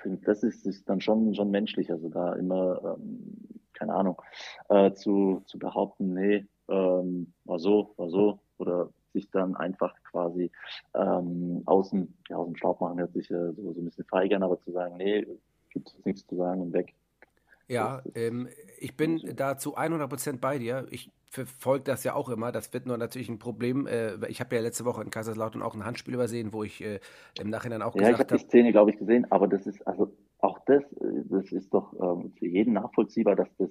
[0.00, 1.90] finde, das ist, ist dann schon, schon menschlich.
[1.90, 3.36] Also da immer, ähm,
[3.72, 4.22] keine Ahnung,
[4.68, 10.50] äh, zu, zu behaupten, nee, ähm, war so, war so, oder sich dann einfach quasi
[10.94, 14.42] ähm, außen, ja, aus dem Staub machen, hört sich äh, so, so ein bisschen feigern,
[14.42, 15.26] aber zu sagen, nee,
[15.70, 16.94] gibt es nichts zu sagen und weg.
[17.68, 18.48] Ja, ähm,
[18.78, 20.86] ich bin da zu 100% bei dir.
[20.90, 22.52] Ich verfolge das ja auch immer.
[22.52, 23.86] Das wird nur natürlich ein Problem.
[23.86, 27.00] Äh, ich habe ja letzte Woche in Kaiserslautern auch ein Handspiel übersehen, wo ich äh,
[27.40, 28.34] im Nachhinein auch ja, gesagt habe.
[28.34, 31.22] Ja, ich habe die Szene, glaube ich, gesehen, aber das ist, also auch das, äh,
[31.30, 33.70] das ist doch ähm, für jeden nachvollziehbar, dass das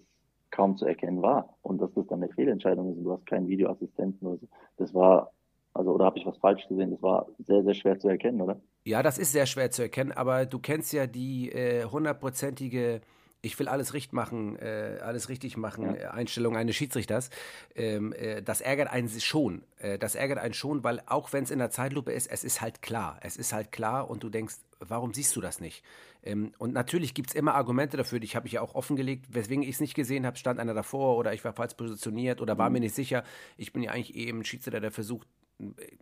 [0.52, 3.48] kaum zu erkennen war und dass das dann eine Fehlentscheidung ist und du hast keinen
[3.48, 4.48] Videoassistenten oder so.
[4.78, 5.32] Das war,
[5.74, 6.92] also oder habe ich was falsch gesehen?
[6.92, 8.60] Das war sehr, sehr schwer zu erkennen, oder?
[8.84, 13.02] Ja, das ist sehr schwer zu erkennen, aber du kennst ja die äh, hundertprozentige äh,
[13.42, 16.12] ich will alles richtig machen, äh, alles richtig machen, ja.
[16.12, 17.30] Einstellung eines Schiedsrichters,
[17.76, 19.64] ähm, äh, das ärgert einen schon.
[19.80, 22.62] Äh, das ärgert einen schon, weil auch wenn es in der Zeitlupe ist, es ist
[22.62, 23.20] halt klar.
[23.22, 25.84] Es ist halt klar und du denkst, warum siehst du das nicht?
[26.24, 29.64] Ähm, und natürlich gibt es immer Argumente dafür, die habe ich ja auch offengelegt, weswegen
[29.64, 32.70] ich es nicht gesehen habe, stand einer davor oder ich war falsch positioniert oder war
[32.70, 32.74] mhm.
[32.74, 33.24] mir nicht sicher.
[33.58, 35.28] Ich bin ja eigentlich eben ein Schiedsrichter, der versucht,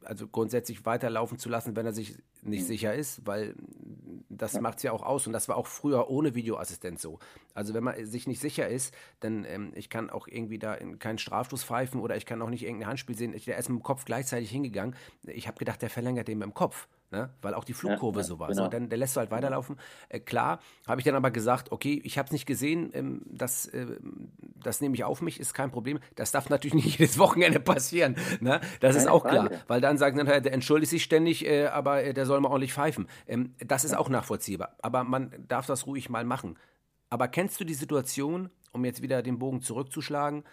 [0.04, 2.68] also grundsätzlich weiterlaufen zu lassen, wenn er sich nicht mhm.
[2.68, 3.56] sicher ist, weil
[4.42, 4.62] das ja.
[4.62, 7.20] macht es ja auch aus und das war auch früher ohne Videoassistent so.
[7.54, 11.18] Also wenn man sich nicht sicher ist, dann ähm, ich kann auch irgendwie da keinen
[11.18, 13.34] Strafstoß pfeifen oder ich kann auch nicht irgendein Handspiel sehen.
[13.34, 14.96] Ich, der ist mit dem Kopf gleichzeitig hingegangen.
[15.24, 16.88] Ich habe gedacht, der verlängert den mit dem Kopf.
[17.12, 17.32] Ne?
[17.42, 18.50] Weil auch die Flugkurve ja, so war.
[18.50, 18.66] Genau.
[18.66, 19.78] So, dann der lässt du halt weiterlaufen.
[20.10, 23.66] Äh, klar, habe ich dann aber gesagt, okay, ich habe es nicht gesehen, ähm, das,
[23.68, 23.88] äh,
[24.56, 26.00] das nehme ich auf mich, ist kein Problem.
[26.16, 28.16] Das darf natürlich nicht jedes Wochenende passieren.
[28.42, 28.62] Ne?
[28.80, 29.50] Das Keine ist auch Frage.
[29.50, 29.62] klar.
[29.68, 32.74] Weil dann sagen dann, der entschuldigt sich ständig, äh, aber äh, der soll mal ordentlich
[32.74, 33.08] pfeifen.
[33.28, 34.00] Ähm, das ist ja.
[34.00, 34.76] auch nachvollziehbar.
[34.84, 36.58] Aber man darf das ruhig mal machen.
[37.10, 40.44] Aber kennst du die Situation, um jetzt wieder den Bogen zurückzuschlagen?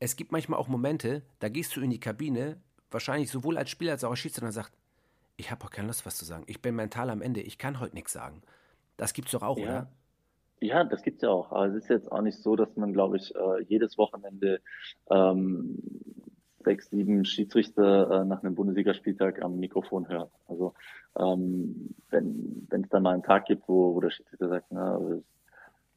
[0.00, 3.92] Es gibt manchmal auch Momente, da gehst du in die Kabine, wahrscheinlich sowohl als Spieler
[3.92, 4.72] als auch als Schiedsrichter und sagt,
[5.40, 6.44] ich habe auch keine Lust, was zu sagen.
[6.46, 7.40] Ich bin mental am Ende.
[7.40, 8.42] Ich kann heute nichts sagen.
[8.96, 9.64] Das gibt's doch auch, ja.
[9.64, 9.88] oder?
[10.60, 11.50] Ja, das gibt's ja auch.
[11.50, 14.60] Aber es ist jetzt auch nicht so, dass man, glaube ich, äh, jedes Wochenende
[15.10, 15.78] ähm,
[16.62, 20.30] sechs, sieben Schiedsrichter äh, nach einem Bundesligaspieltag am Mikrofon hört.
[20.46, 20.74] Also
[21.18, 25.24] ähm, wenn es dann mal einen Tag gibt, wo, wo der Schiedsrichter sagt, na, es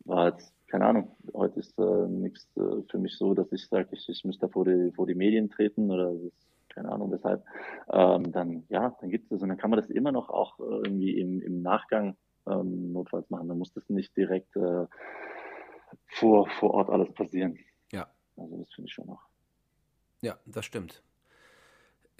[0.05, 3.89] war jetzt, keine Ahnung, heute ist äh, nichts äh, für mich so, dass ich sage,
[3.91, 7.43] ich, ich müsste vor die, vor die Medien treten oder ist keine Ahnung weshalb,
[7.91, 10.59] ähm, dann ja, dann gibt es das und dann kann man das immer noch auch
[10.59, 12.17] äh, irgendwie im, im Nachgang
[12.47, 13.47] ähm, notfalls machen.
[13.47, 14.87] Dann muss das nicht direkt äh,
[16.07, 17.57] vor, vor Ort alles passieren.
[17.91, 18.07] Ja.
[18.37, 19.21] Also das finde ich schon noch.
[20.21, 21.03] Ja, das stimmt.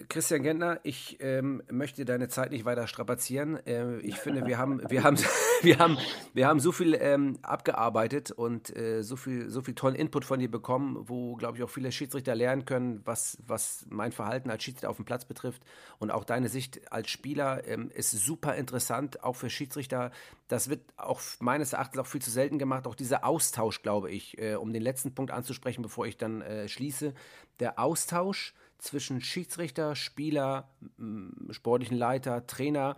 [0.08, 3.64] Christian Gentner, ich ähm, möchte deine Zeit nicht weiter strapazieren.
[3.64, 5.16] Äh, ich finde, wir haben, wir haben,
[5.62, 5.98] wir haben,
[6.32, 10.40] wir haben so viel ähm, abgearbeitet und äh, so viel, so viel tollen Input von
[10.40, 14.64] dir bekommen, wo, glaube ich, auch viele Schiedsrichter lernen können, was, was mein Verhalten als
[14.64, 15.62] Schiedsrichter auf dem Platz betrifft.
[16.00, 20.10] Und auch deine Sicht als Spieler ähm, ist super interessant, auch für Schiedsrichter.
[20.48, 22.88] Das wird auch meines Erachtens auch viel zu selten gemacht.
[22.88, 26.66] Auch dieser Austausch, glaube ich, äh, um den letzten Punkt anzusprechen, bevor ich dann äh,
[26.66, 27.14] schließe.
[27.60, 30.68] Der Austausch zwischen Schiedsrichter, Spieler,
[31.50, 32.96] sportlichen Leiter, Trainer.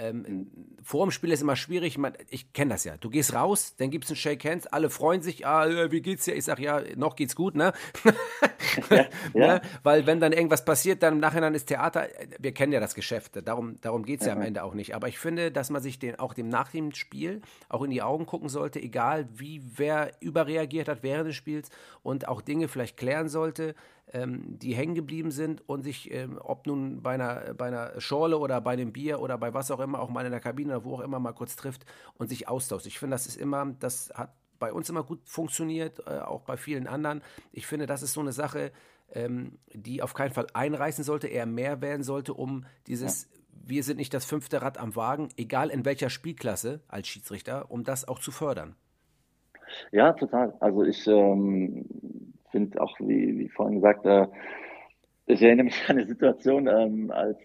[0.00, 0.46] Ähm,
[0.82, 1.98] vor dem Spiel ist immer schwierig.
[1.98, 2.96] Man, ich kenne das ja.
[2.96, 5.46] Du gehst raus, dann gibt es ein Shake Hands, alle freuen sich.
[5.46, 6.34] Ah, äh, wie geht's dir?
[6.34, 7.72] Ich sage, ja, noch geht's gut, ne?
[8.90, 8.96] ja,
[9.34, 9.46] ja.
[9.46, 9.62] ne?
[9.82, 12.08] Weil wenn dann irgendwas passiert, dann im Nachhinein ist Theater.
[12.38, 13.32] Wir kennen ja das Geschäft.
[13.46, 14.32] Darum, darum geht es ja.
[14.32, 14.94] ja am Ende auch nicht.
[14.94, 18.02] Aber ich finde, dass man sich den, auch dem nach dem Spiel auch in die
[18.02, 21.68] Augen gucken sollte, egal wie wer überreagiert hat während des Spiels
[22.02, 23.74] und auch Dinge vielleicht klären sollte
[24.12, 28.38] ähm, die hängen geblieben sind und sich, ähm, ob nun bei einer, bei einer Schorle
[28.38, 30.84] oder bei einem Bier oder bei was auch immer, auch mal in der Kabine oder
[30.84, 31.86] wo auch immer mal kurz trifft
[32.18, 32.86] und sich austauscht.
[32.86, 36.56] Ich finde, das ist immer, das hat bei uns immer gut funktioniert, äh, auch bei
[36.56, 37.22] vielen anderen.
[37.52, 38.72] Ich finde, das ist so eine Sache,
[39.12, 43.40] ähm, die auf keinen Fall einreißen sollte, eher mehr werden sollte, um dieses ja.
[43.62, 47.84] Wir sind nicht das fünfte Rad am Wagen, egal in welcher Spielklasse als Schiedsrichter, um
[47.84, 48.74] das auch zu fördern.
[49.92, 50.54] Ja, total.
[50.60, 51.84] Also ich ähm,
[52.60, 54.26] finde auch, wie, wie vorhin gesagt, äh,
[55.26, 57.38] ich erinnere mich an eine Situation, ähm, als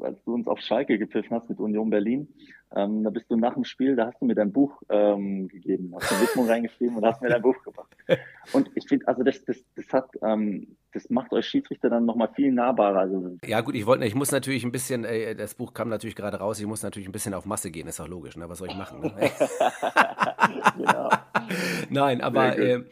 [0.00, 2.28] als du uns auf Schalke gepfiffen hast mit Union Berlin,
[2.74, 5.92] ähm, da bist du nach dem Spiel, da hast du mir dein Buch ähm, gegeben,
[5.94, 7.94] hast eine Widmung reingeschrieben und hast mir dein Buch gebracht.
[8.52, 12.30] Und ich finde, also das, das, das hat, ähm, das macht euch Schiedsrichter dann nochmal
[12.34, 13.00] viel nahbarer.
[13.00, 16.16] Also, ja gut, ich wollte, ich muss natürlich ein bisschen, äh, das Buch kam natürlich
[16.16, 18.48] gerade raus, ich muss natürlich ein bisschen auf Masse gehen, ist auch logisch, ne?
[18.48, 19.00] Was soll ich machen?
[19.00, 19.12] Ne?
[20.76, 21.10] genau.
[21.90, 22.84] Nein, aber äh,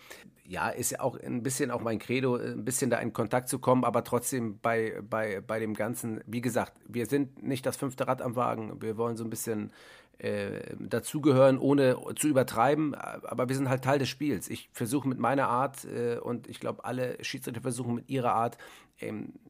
[0.51, 3.61] ja, ist ja auch ein bisschen auch mein Credo, ein bisschen da in Kontakt zu
[3.61, 8.09] kommen, aber trotzdem bei, bei, bei dem Ganzen, wie gesagt, wir sind nicht das fünfte
[8.09, 9.71] Rad am Wagen, wir wollen so ein bisschen
[10.19, 14.51] äh, dazugehören, ohne zu übertreiben, aber wir sind halt Teil des Spiels.
[14.51, 18.59] Ich versuche mit meiner Art äh, und ich glaube, alle Schiedsrichter versuchen mit ihrer Art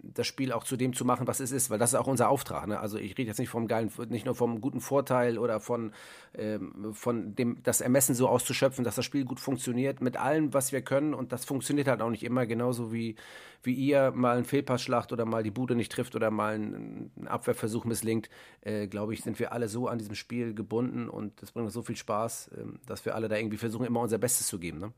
[0.02, 2.28] das Spiel auch zu dem zu machen, was es ist, weil das ist auch unser
[2.28, 2.66] Auftrag.
[2.66, 2.78] Ne?
[2.78, 5.92] Also ich rede jetzt nicht vom geilen, nicht nur vom guten Vorteil oder von,
[6.34, 10.72] ähm, von dem, das Ermessen so auszuschöpfen, dass das Spiel gut funktioniert mit allem, was
[10.72, 13.16] wir können und das funktioniert halt auch nicht immer, genauso wie,
[13.62, 17.10] wie ihr mal einen Fehlpass schlacht oder mal die Bude nicht trifft oder mal einen,
[17.26, 18.28] Abwehrversuch misslingt,
[18.62, 21.74] äh, glaube ich, sind wir alle so an diesem Spiel gebunden und das bringt uns
[21.74, 24.78] so viel Spaß, äh, dass wir alle da irgendwie versuchen, immer unser Bestes zu geben.
[24.78, 24.92] Ne?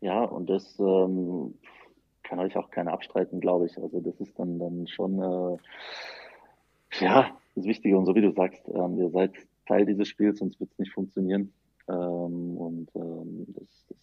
[0.00, 1.54] Ja, und das ähm,
[2.26, 3.76] kann euch auch keiner abstreiten, glaube ich.
[3.78, 5.56] Also das ist dann, dann schon äh,
[7.00, 7.96] ja das Wichtige.
[7.96, 9.32] Und so wie du sagst, ähm, ihr seid
[9.66, 11.52] Teil dieses Spiels, sonst wird es nicht funktionieren.
[11.88, 13.98] Ähm, und ähm, das, das,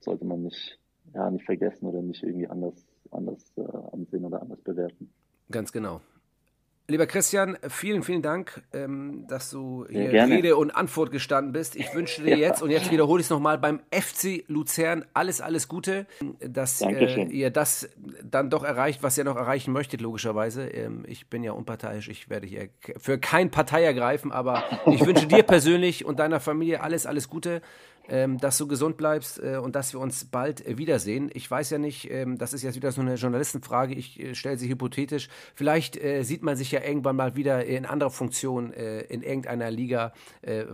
[0.00, 0.78] sollte man nicht,
[1.14, 2.74] ja, nicht vergessen oder nicht irgendwie anders,
[3.12, 5.12] anders äh, ansehen oder anders bewerten.
[5.50, 6.00] Ganz genau.
[6.92, 10.34] Lieber Christian, vielen, vielen Dank, ähm, dass du hier Gerne.
[10.34, 11.74] Rede und Antwort gestanden bist.
[11.74, 12.48] Ich wünsche dir ja.
[12.48, 16.06] jetzt, und jetzt wiederhole ich es nochmal, beim FC Luzern alles, alles Gute,
[16.38, 17.88] dass äh, ihr das
[18.22, 20.66] dann doch erreicht, was ihr noch erreichen möchtet, logischerweise.
[20.66, 22.68] Ähm, ich bin ja unparteiisch, ich werde hier
[22.98, 27.62] für kein Partei ergreifen, aber ich wünsche dir persönlich und deiner Familie alles, alles Gute
[28.08, 31.30] ähm, dass du gesund bleibst äh, und dass wir uns bald äh, wiedersehen.
[31.34, 34.56] Ich weiß ja nicht, ähm, das ist jetzt wieder so eine Journalistenfrage, ich äh, stelle
[34.56, 35.28] sie hypothetisch.
[35.54, 39.70] Vielleicht äh, sieht man sich ja irgendwann mal wieder in anderer Funktion äh, in irgendeiner
[39.70, 40.64] Liga, äh,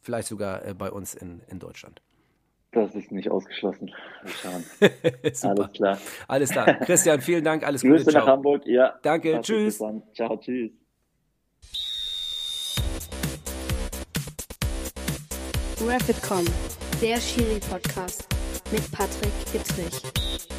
[0.00, 2.00] vielleicht sogar bei uns in, in Deutschland.
[2.72, 3.90] Das ist nicht ausgeschlossen.
[5.42, 5.98] Alles klar.
[6.26, 6.74] Alles klar.
[6.84, 7.66] Christian, vielen Dank.
[7.66, 8.04] Alles Grüße Gute.
[8.04, 8.66] Grüße nach Hamburg.
[8.66, 8.98] Ja.
[9.02, 9.40] Danke.
[9.40, 9.78] Tschüss.
[10.14, 10.36] Ciao.
[10.36, 10.87] Tschüss.
[15.86, 16.44] Rapidcom,
[17.00, 18.26] der Schiri-Podcast
[18.72, 20.57] mit Patrick Ittrich.